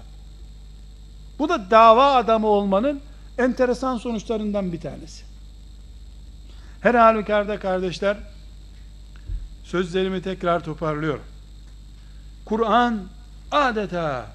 Bu 1.39 1.49
da 1.49 1.71
dava 1.71 2.15
adamı 2.15 2.47
olmanın 2.47 3.01
enteresan 3.39 3.97
sonuçlarından 3.97 4.73
bir 4.73 4.81
tanesi. 4.81 5.34
Her 6.85 6.95
halükarda 6.95 7.59
kardeşler 7.59 8.17
sözlerimi 9.65 10.23
tekrar 10.23 10.65
toparlıyorum. 10.65 11.25
Kur'an 12.45 13.01
adeta 13.51 14.27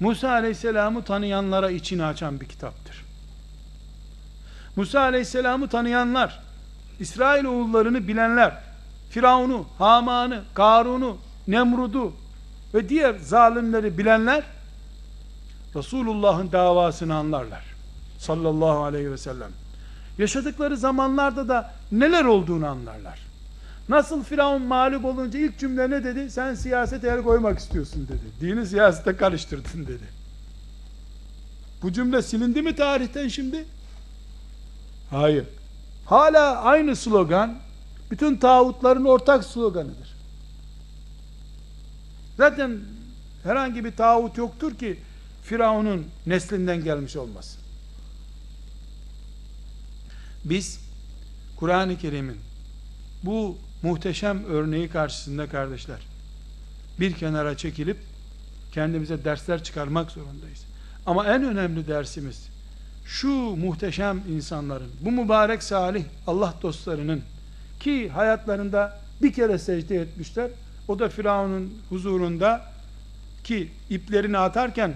Musa 0.00 0.30
Aleyhisselam'ı 0.30 1.02
tanıyanlara 1.02 1.70
içini 1.70 2.04
açan 2.04 2.40
bir 2.40 2.46
kitaptır. 2.46 3.04
Musa 4.76 5.00
Aleyhisselam'ı 5.00 5.68
tanıyanlar, 5.68 6.40
İsrail 7.00 7.44
oğullarını 7.44 8.08
bilenler, 8.08 8.60
Firavun'u, 9.10 9.66
Haman'ı, 9.78 10.42
Karun'u, 10.54 11.18
Nemrud'u 11.48 12.12
ve 12.74 12.88
diğer 12.88 13.14
zalimleri 13.14 13.98
bilenler 13.98 14.42
Resulullah'ın 15.74 16.52
davasını 16.52 17.14
anlarlar. 17.14 17.64
Sallallahu 18.18 18.84
aleyhi 18.84 19.12
ve 19.12 19.18
sellem. 19.18 19.63
Yaşadıkları 20.18 20.76
zamanlarda 20.76 21.48
da 21.48 21.74
neler 21.92 22.24
olduğunu 22.24 22.66
anlarlar. 22.66 23.20
Nasıl 23.88 24.24
Firavun 24.24 24.62
mağlup 24.62 25.04
olunca 25.04 25.38
ilk 25.38 25.58
cümle 25.58 25.90
ne 25.90 26.04
dedi? 26.04 26.30
Sen 26.30 26.54
siyasete 26.54 27.08
el 27.08 27.22
koymak 27.22 27.58
istiyorsun 27.58 28.08
dedi. 28.08 28.22
Dini 28.40 28.66
siyasete 28.66 29.16
karıştırdın 29.16 29.86
dedi. 29.86 30.04
Bu 31.82 31.92
cümle 31.92 32.22
silindi 32.22 32.62
mi 32.62 32.76
tarihten 32.76 33.28
şimdi? 33.28 33.64
Hayır. 35.10 35.44
Hala 36.06 36.62
aynı 36.62 36.96
slogan 36.96 37.58
bütün 38.10 38.36
tağutların 38.36 39.04
ortak 39.04 39.44
sloganıdır. 39.44 40.14
Zaten 42.36 42.80
herhangi 43.42 43.84
bir 43.84 43.96
tağut 43.96 44.38
yoktur 44.38 44.74
ki 44.74 44.98
Firavun'un 45.42 46.06
neslinden 46.26 46.84
gelmiş 46.84 47.16
olmasın. 47.16 47.63
Biz 50.44 50.80
Kur'an-ı 51.56 51.98
Kerim'in 51.98 52.36
bu 53.22 53.58
muhteşem 53.82 54.44
örneği 54.44 54.88
karşısında 54.88 55.48
kardeşler 55.48 55.98
bir 57.00 57.12
kenara 57.12 57.56
çekilip 57.56 57.96
kendimize 58.72 59.24
dersler 59.24 59.64
çıkarmak 59.64 60.10
zorundayız. 60.10 60.64
Ama 61.06 61.26
en 61.26 61.44
önemli 61.44 61.88
dersimiz 61.88 62.48
şu 63.04 63.28
muhteşem 63.56 64.22
insanların, 64.30 64.90
bu 65.00 65.12
mübarek 65.12 65.62
salih 65.62 66.04
Allah 66.26 66.54
dostlarının 66.62 67.22
ki 67.80 68.08
hayatlarında 68.08 68.98
bir 69.22 69.32
kere 69.32 69.58
secde 69.58 69.96
etmişler. 69.96 70.50
O 70.88 70.98
da 70.98 71.08
Firavun'un 71.08 71.74
huzurunda 71.88 72.64
ki 73.44 73.70
iplerini 73.90 74.38
atarken 74.38 74.94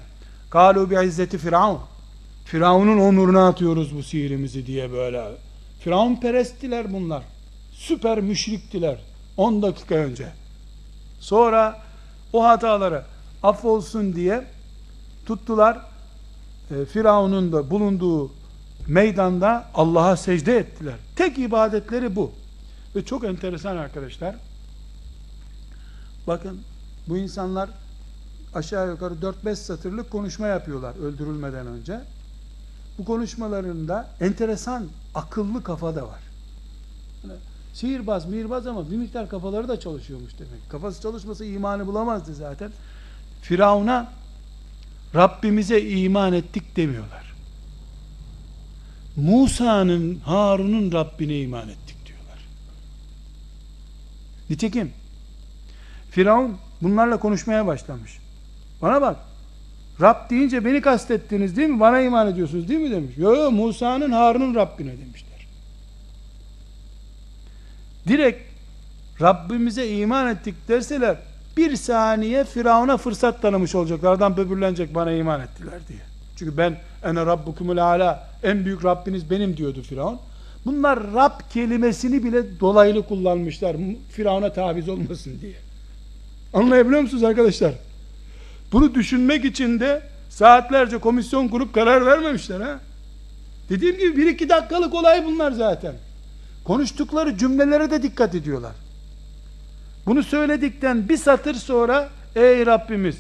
kalu 0.51 0.91
bi 0.91 1.05
izzeti 1.05 1.39
Firavun 1.39 1.81
Firavun'un 2.51 2.99
onuruna 2.99 3.49
atıyoruz 3.49 3.97
bu 3.97 4.03
sihirimizi 4.03 4.67
diye 4.67 4.93
böyle. 4.93 5.25
Firavun 5.81 6.17
peresttiler 6.17 6.93
bunlar. 6.93 7.23
Süper 7.73 8.21
müşriktiler. 8.21 8.99
10 9.37 9.63
dakika 9.63 9.95
önce. 9.95 10.29
Sonra 11.21 11.83
o 12.33 12.45
hataları 12.45 13.05
affolsun 13.43 14.15
diye 14.15 14.45
tuttular. 15.27 15.79
E, 16.71 16.85
Firavun'un 16.85 17.53
da 17.53 17.71
bulunduğu 17.71 18.31
meydanda 18.87 19.65
Allah'a 19.75 20.17
secde 20.17 20.57
ettiler. 20.57 20.97
Tek 21.17 21.39
ibadetleri 21.39 22.17
bu. 22.17 22.33
Ve 22.97 23.05
çok 23.05 23.25
enteresan 23.25 23.77
arkadaşlar. 23.77 24.37
Bakın 26.27 26.61
bu 27.09 27.19
insanlar 27.19 27.71
aşağı 28.55 28.89
yukarı 28.91 29.15
4-5 29.15 29.57
satırlık 29.57 30.11
konuşma 30.11 30.47
yapıyorlar 30.47 30.95
öldürülmeden 30.97 31.67
önce. 31.67 32.01
Bu 32.99 33.05
konuşmalarında 33.05 34.09
enteresan 34.21 34.87
akıllı 35.15 35.63
kafa 35.63 35.97
da 35.97 36.03
var. 36.03 36.21
Yani 37.23 37.39
sihirbaz, 37.75 38.27
mihirbaz 38.27 38.67
ama 38.67 38.91
bir 38.91 38.97
miktar 38.97 39.29
kafaları 39.29 39.69
da 39.69 39.81
çalışıyormuş 39.81 40.33
demek. 40.39 40.71
Kafası 40.71 41.03
çalışmasa 41.03 41.45
imanı 41.45 41.87
bulamazdı 41.87 42.35
zaten. 42.35 42.73
Firavun'a 43.43 44.13
Rabbimize 45.15 45.81
iman 45.81 46.33
ettik 46.33 46.77
demiyorlar. 46.77 47.35
Musa'nın, 49.17 50.21
Harun'un 50.25 50.93
Rabbine 50.93 51.41
iman 51.41 51.69
ettik 51.69 52.07
diyorlar. 52.07 52.39
Nitekim 54.51 54.93
Firavun 56.11 56.57
bunlarla 56.83 57.21
konuşmaya 57.21 57.67
başlamış. 57.67 58.19
Bana 58.83 59.03
bak, 59.03 59.17
Rab 60.01 60.31
deyince 60.31 60.65
beni 60.65 60.81
kastettiniz 60.81 61.57
değil 61.57 61.69
mi? 61.69 61.81
Bana 61.81 62.01
iman 62.01 62.27
ediyorsunuz 62.27 62.69
değil 62.69 62.81
mi 62.81 62.91
demiş. 62.91 63.13
Yo 63.17 63.51
Musa'nın 63.51 64.13
Harun'un 64.13 64.55
Rabbine 64.55 64.93
demişler. 64.99 65.47
Direkt 68.09 68.43
Rabbimize 69.21 69.89
iman 69.89 70.29
ettik 70.29 70.55
derseler 70.69 71.17
bir 71.57 71.77
saniye 71.77 72.45
Firavun'a 72.45 72.97
fırsat 72.97 73.43
tanımış 73.43 73.75
olacaklardan 73.75 74.37
böbürlenecek 74.37 74.95
bana 74.95 75.13
iman 75.13 75.41
ettiler 75.41 75.81
diye. 75.89 75.99
Çünkü 76.37 76.57
ben 76.57 76.77
ene 77.05 77.27
rabbukumul 77.27 77.77
ala 77.77 78.29
en 78.43 78.65
büyük 78.65 78.85
Rabbiniz 78.85 79.31
benim 79.31 79.57
diyordu 79.57 79.83
Firavun. 79.83 80.19
Bunlar 80.67 81.13
Rab 81.15 81.41
kelimesini 81.53 82.25
bile 82.25 82.61
dolaylı 82.61 83.03
kullanmışlar. 83.03 83.77
Firavun'a 84.13 84.53
tabiz 84.53 84.89
olmasın 84.89 85.39
diye. 85.41 85.55
Anlayabiliyor 86.53 87.01
musunuz 87.01 87.25
arkadaşlar? 87.25 87.73
Bunu 88.73 88.95
düşünmek 88.95 89.45
için 89.45 89.81
de 89.81 90.03
saatlerce 90.29 90.99
komisyon 90.99 91.49
kurup 91.49 91.75
karar 91.75 92.07
vermemişler 92.07 92.61
ha. 92.61 92.81
Dediğim 93.69 93.99
gibi 93.99 94.17
bir 94.17 94.27
iki 94.27 94.49
dakikalık 94.49 94.95
olay 94.95 95.25
bunlar 95.25 95.53
zaten. 95.53 95.95
Konuştukları 96.65 97.39
cümlelere 97.39 97.91
de 97.91 98.03
dikkat 98.03 98.35
ediyorlar. 98.35 98.73
Bunu 100.07 100.23
söyledikten 100.23 101.09
bir 101.09 101.17
satır 101.17 101.55
sonra 101.55 102.09
ey 102.37 102.67
Rabbimiz 102.67 103.17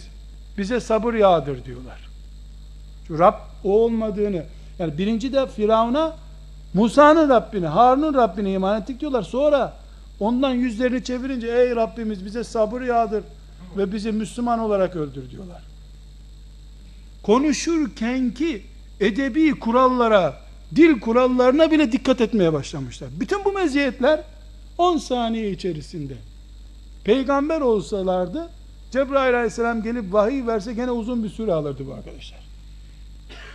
bize 0.58 0.80
sabır 0.80 1.14
yağdır 1.14 1.64
diyorlar. 1.64 2.08
Şu 3.08 3.18
Rab 3.18 3.34
o 3.64 3.72
olmadığını 3.72 4.44
yani 4.78 4.98
birinci 4.98 5.32
de 5.32 5.46
Firavun'a 5.46 6.16
Musa'nın 6.74 7.28
Rabbini, 7.28 7.66
Harun'un 7.66 8.14
Rabbini 8.14 8.52
iman 8.52 8.80
ettik 8.80 9.00
diyorlar. 9.00 9.22
Sonra 9.22 9.72
ondan 10.20 10.50
yüzlerini 10.50 11.04
çevirince 11.04 11.46
ey 11.46 11.76
Rabbimiz 11.76 12.24
bize 12.24 12.44
sabır 12.44 12.80
yağdır 12.80 13.24
ve 13.76 13.92
bizi 13.92 14.12
Müslüman 14.12 14.58
olarak 14.58 14.96
öldür 14.96 15.30
diyorlar. 15.30 15.62
Konuşurken 17.22 18.30
ki 18.30 18.62
edebi 19.00 19.50
kurallara, 19.50 20.40
dil 20.76 21.00
kurallarına 21.00 21.70
bile 21.70 21.92
dikkat 21.92 22.20
etmeye 22.20 22.52
başlamışlar. 22.52 23.08
Bütün 23.20 23.44
bu 23.44 23.52
meziyetler 23.52 24.20
10 24.78 24.96
saniye 24.96 25.50
içerisinde. 25.50 26.14
Peygamber 27.04 27.60
olsalardı 27.60 28.48
Cebrail 28.90 29.34
aleyhisselam 29.34 29.82
gelip 29.82 30.12
vahiy 30.12 30.46
verse 30.46 30.72
gene 30.74 30.90
uzun 30.90 31.24
bir 31.24 31.28
süre 31.28 31.52
alırdı 31.52 31.86
bu 31.86 31.94
arkadaşlar. 31.94 32.40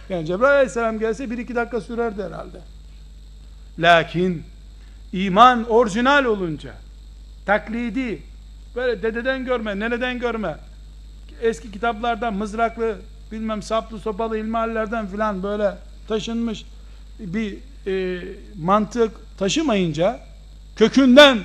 Yani 0.10 0.26
Cebrail 0.26 0.54
aleyhisselam 0.54 1.00
gelse 1.00 1.32
bir 1.32 1.38
iki 1.38 1.56
dakika 1.56 1.82
sürerdi 1.82 2.24
herhalde. 2.24 2.62
Lakin 3.80 4.44
iman 5.14 5.70
orijinal 5.70 6.26
olunca 6.26 6.74
taklidi 7.46 8.22
böyle 8.76 9.04
dededen 9.04 9.46
görme, 9.46 9.80
neneden 9.80 10.20
görme 10.20 10.58
eski 11.42 11.72
kitaplardan 11.72 12.34
mızraklı 12.34 12.96
bilmem 13.32 13.62
saplı 13.62 14.00
sopalı 14.00 14.38
ilmihallerden 14.38 15.08
filan 15.08 15.44
böyle 15.44 15.78
taşınmış 16.08 16.66
bir 17.20 17.58
e, 17.88 18.22
mantık 18.62 19.12
taşımayınca 19.38 20.20
kökünden 20.76 21.40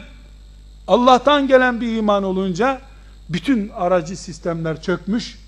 Allah'tan 0.89 1.49
gelen 1.49 1.81
bir 1.81 1.97
iman 1.97 2.25
olunca 2.25 2.81
bütün 3.29 3.69
aracı 3.69 4.17
sistemler 4.17 4.83
çökmüş 4.83 5.39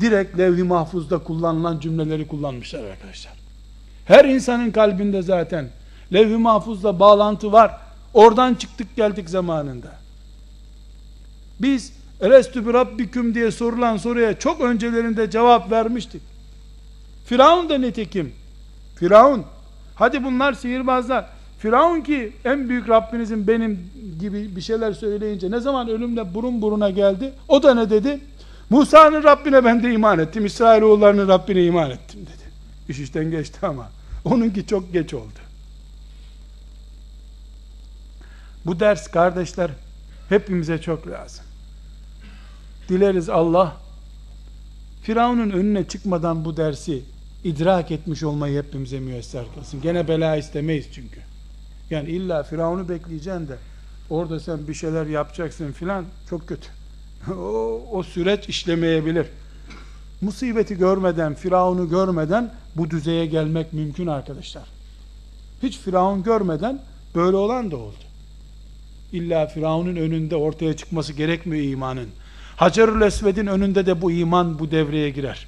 direkt 0.00 0.38
levh-i 0.38 0.62
mahfuzda 0.62 1.18
kullanılan 1.18 1.80
cümleleri 1.80 2.28
kullanmışlar 2.28 2.84
arkadaşlar. 2.84 3.32
Her 4.06 4.24
insanın 4.24 4.70
kalbinde 4.70 5.22
zaten 5.22 5.68
levh-i 6.12 6.36
mahfuzla 6.36 7.00
bağlantı 7.00 7.52
var. 7.52 7.76
Oradan 8.14 8.54
çıktık 8.54 8.96
geldik 8.96 9.30
zamanında. 9.30 9.99
Biz 11.60 11.92
Elestü 12.20 12.66
bi 12.66 12.72
Rabbiküm 12.72 13.34
diye 13.34 13.50
sorulan 13.50 13.96
soruya 13.96 14.38
çok 14.38 14.60
öncelerinde 14.60 15.30
cevap 15.30 15.70
vermiştik. 15.70 16.22
Firavun 17.26 17.68
da 17.68 17.78
nitekim. 17.78 18.32
Firavun. 18.96 19.44
Hadi 19.94 20.24
bunlar 20.24 20.52
sihirbazlar. 20.52 21.26
Firavun 21.58 22.00
ki 22.00 22.32
en 22.44 22.68
büyük 22.68 22.88
Rabbinizin 22.88 23.46
benim 23.46 23.90
gibi 24.20 24.56
bir 24.56 24.60
şeyler 24.60 24.92
söyleyince 24.92 25.50
ne 25.50 25.60
zaman 25.60 25.88
ölümle 25.88 26.34
burun 26.34 26.62
buruna 26.62 26.90
geldi? 26.90 27.32
O 27.48 27.62
da 27.62 27.74
ne 27.74 27.90
dedi? 27.90 28.20
Musa'nın 28.70 29.22
Rabbine 29.22 29.64
ben 29.64 29.82
de 29.82 29.92
iman 29.92 30.18
ettim. 30.18 30.46
İsrailoğullarının 30.46 31.28
Rabbine 31.28 31.64
iman 31.64 31.90
ettim 31.90 32.20
dedi. 32.20 32.50
İş 32.88 32.98
işten 32.98 33.30
geçti 33.30 33.58
ama. 33.62 33.90
Onunki 34.24 34.66
çok 34.66 34.92
geç 34.92 35.14
oldu. 35.14 35.38
Bu 38.66 38.80
ders 38.80 39.10
kardeşler 39.10 39.70
hepimize 40.28 40.80
çok 40.80 41.08
lazım. 41.08 41.44
Dileriz 42.90 43.28
Allah 43.28 43.76
Firavun'un 45.02 45.50
önüne 45.50 45.88
çıkmadan 45.88 46.44
bu 46.44 46.56
dersi 46.56 47.02
idrak 47.44 47.90
etmiş 47.90 48.22
olmayı 48.22 48.62
hepimize 48.62 49.00
müyesser 49.00 49.44
kılsın. 49.54 49.82
Gene 49.82 50.08
bela 50.08 50.36
istemeyiz 50.36 50.86
çünkü. 50.92 51.20
Yani 51.90 52.10
illa 52.10 52.42
Firavun'u 52.42 52.88
bekleyeceksin 52.88 53.48
de 53.48 53.56
orada 54.10 54.40
sen 54.40 54.68
bir 54.68 54.74
şeyler 54.74 55.06
yapacaksın 55.06 55.72
filan 55.72 56.04
çok 56.30 56.48
kötü. 56.48 56.68
o, 57.32 57.82
o 57.92 58.02
süreç 58.02 58.48
işlemeyebilir. 58.48 59.26
Musibeti 60.20 60.78
görmeden, 60.78 61.34
Firavun'u 61.34 61.90
görmeden 61.90 62.54
bu 62.76 62.90
düzeye 62.90 63.26
gelmek 63.26 63.72
mümkün 63.72 64.06
arkadaşlar. 64.06 64.64
Hiç 65.62 65.78
Firavun 65.78 66.22
görmeden 66.22 66.82
böyle 67.14 67.36
olan 67.36 67.70
da 67.70 67.76
oldu. 67.76 67.94
İlla 69.12 69.46
Firavun'un 69.46 69.96
önünde 69.96 70.36
ortaya 70.36 70.76
çıkması 70.76 71.12
gerekmiyor 71.12 71.64
imanın. 71.64 72.08
Hacerül 72.60 73.00
Esved'in 73.02 73.46
önünde 73.46 73.86
de 73.86 74.02
bu 74.02 74.12
iman 74.12 74.58
bu 74.58 74.70
devreye 74.70 75.10
girer. 75.10 75.46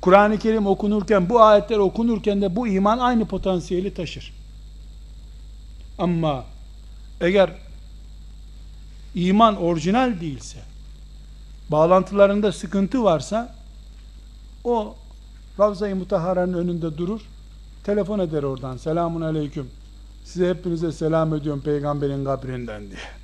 Kur'an-ı 0.00 0.38
Kerim 0.38 0.66
okunurken, 0.66 1.28
bu 1.28 1.40
ayetler 1.40 1.78
okunurken 1.78 2.42
de 2.42 2.56
bu 2.56 2.68
iman 2.68 2.98
aynı 2.98 3.26
potansiyeli 3.26 3.94
taşır. 3.94 4.34
Ama 5.98 6.44
eğer 7.20 7.50
iman 9.14 9.56
orijinal 9.56 10.20
değilse, 10.20 10.58
bağlantılarında 11.68 12.52
sıkıntı 12.52 13.04
varsa, 13.04 13.54
o 14.64 14.94
Ravza-i 15.60 15.94
Mutahara'nın 15.94 16.54
önünde 16.54 16.98
durur, 16.98 17.20
telefon 17.84 18.18
eder 18.18 18.42
oradan, 18.42 18.76
selamun 18.76 19.20
aleyküm, 19.20 19.70
size 20.24 20.48
hepinize 20.48 20.92
selam 20.92 21.34
ediyorum 21.34 21.60
peygamberin 21.60 22.24
kabrinden 22.24 22.82
diye. 22.90 23.21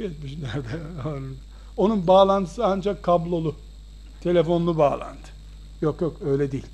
70'lerde. 0.00 1.20
Onun 1.76 2.06
bağlantısı 2.06 2.66
ancak 2.66 3.02
kablolu, 3.02 3.54
telefonlu 4.20 4.78
bağlantı. 4.78 5.30
Yok 5.80 6.00
yok 6.00 6.16
öyle 6.24 6.52
değil. 6.52 6.66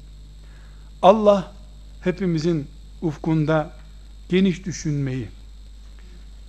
Allah 1.03 1.53
hepimizin 2.01 2.67
ufkunda 3.03 3.71
geniş 4.29 4.65
düşünmeyi 4.65 5.29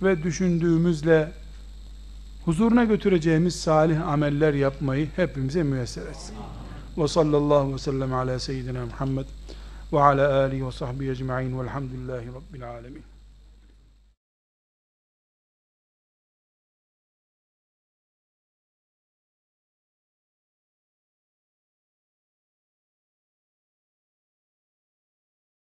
ve 0.02 0.22
düşündüğümüzle 0.22 1.32
huzuruna 2.44 2.84
götüreceğimiz 2.84 3.56
salih 3.60 4.08
ameller 4.08 4.54
yapmayı 4.54 5.08
hepimize 5.16 5.62
müyesser 5.62 6.06
etsin. 6.06 6.34
Ve 6.98 7.08
sallallahu 7.08 7.74
ve 7.74 7.78
sellem 7.78 8.14
ala 8.14 8.38
seyyidina 8.38 8.86
Muhammed 8.86 9.26
ve 9.92 10.00
ala 10.00 10.34
alihi 10.34 10.66
ve 10.66 10.72
sahbihi 10.72 11.10
ecma'in 11.10 11.60
velhamdülillahi 11.60 12.26
rabbil 12.26 12.70
alemin. 12.70 13.07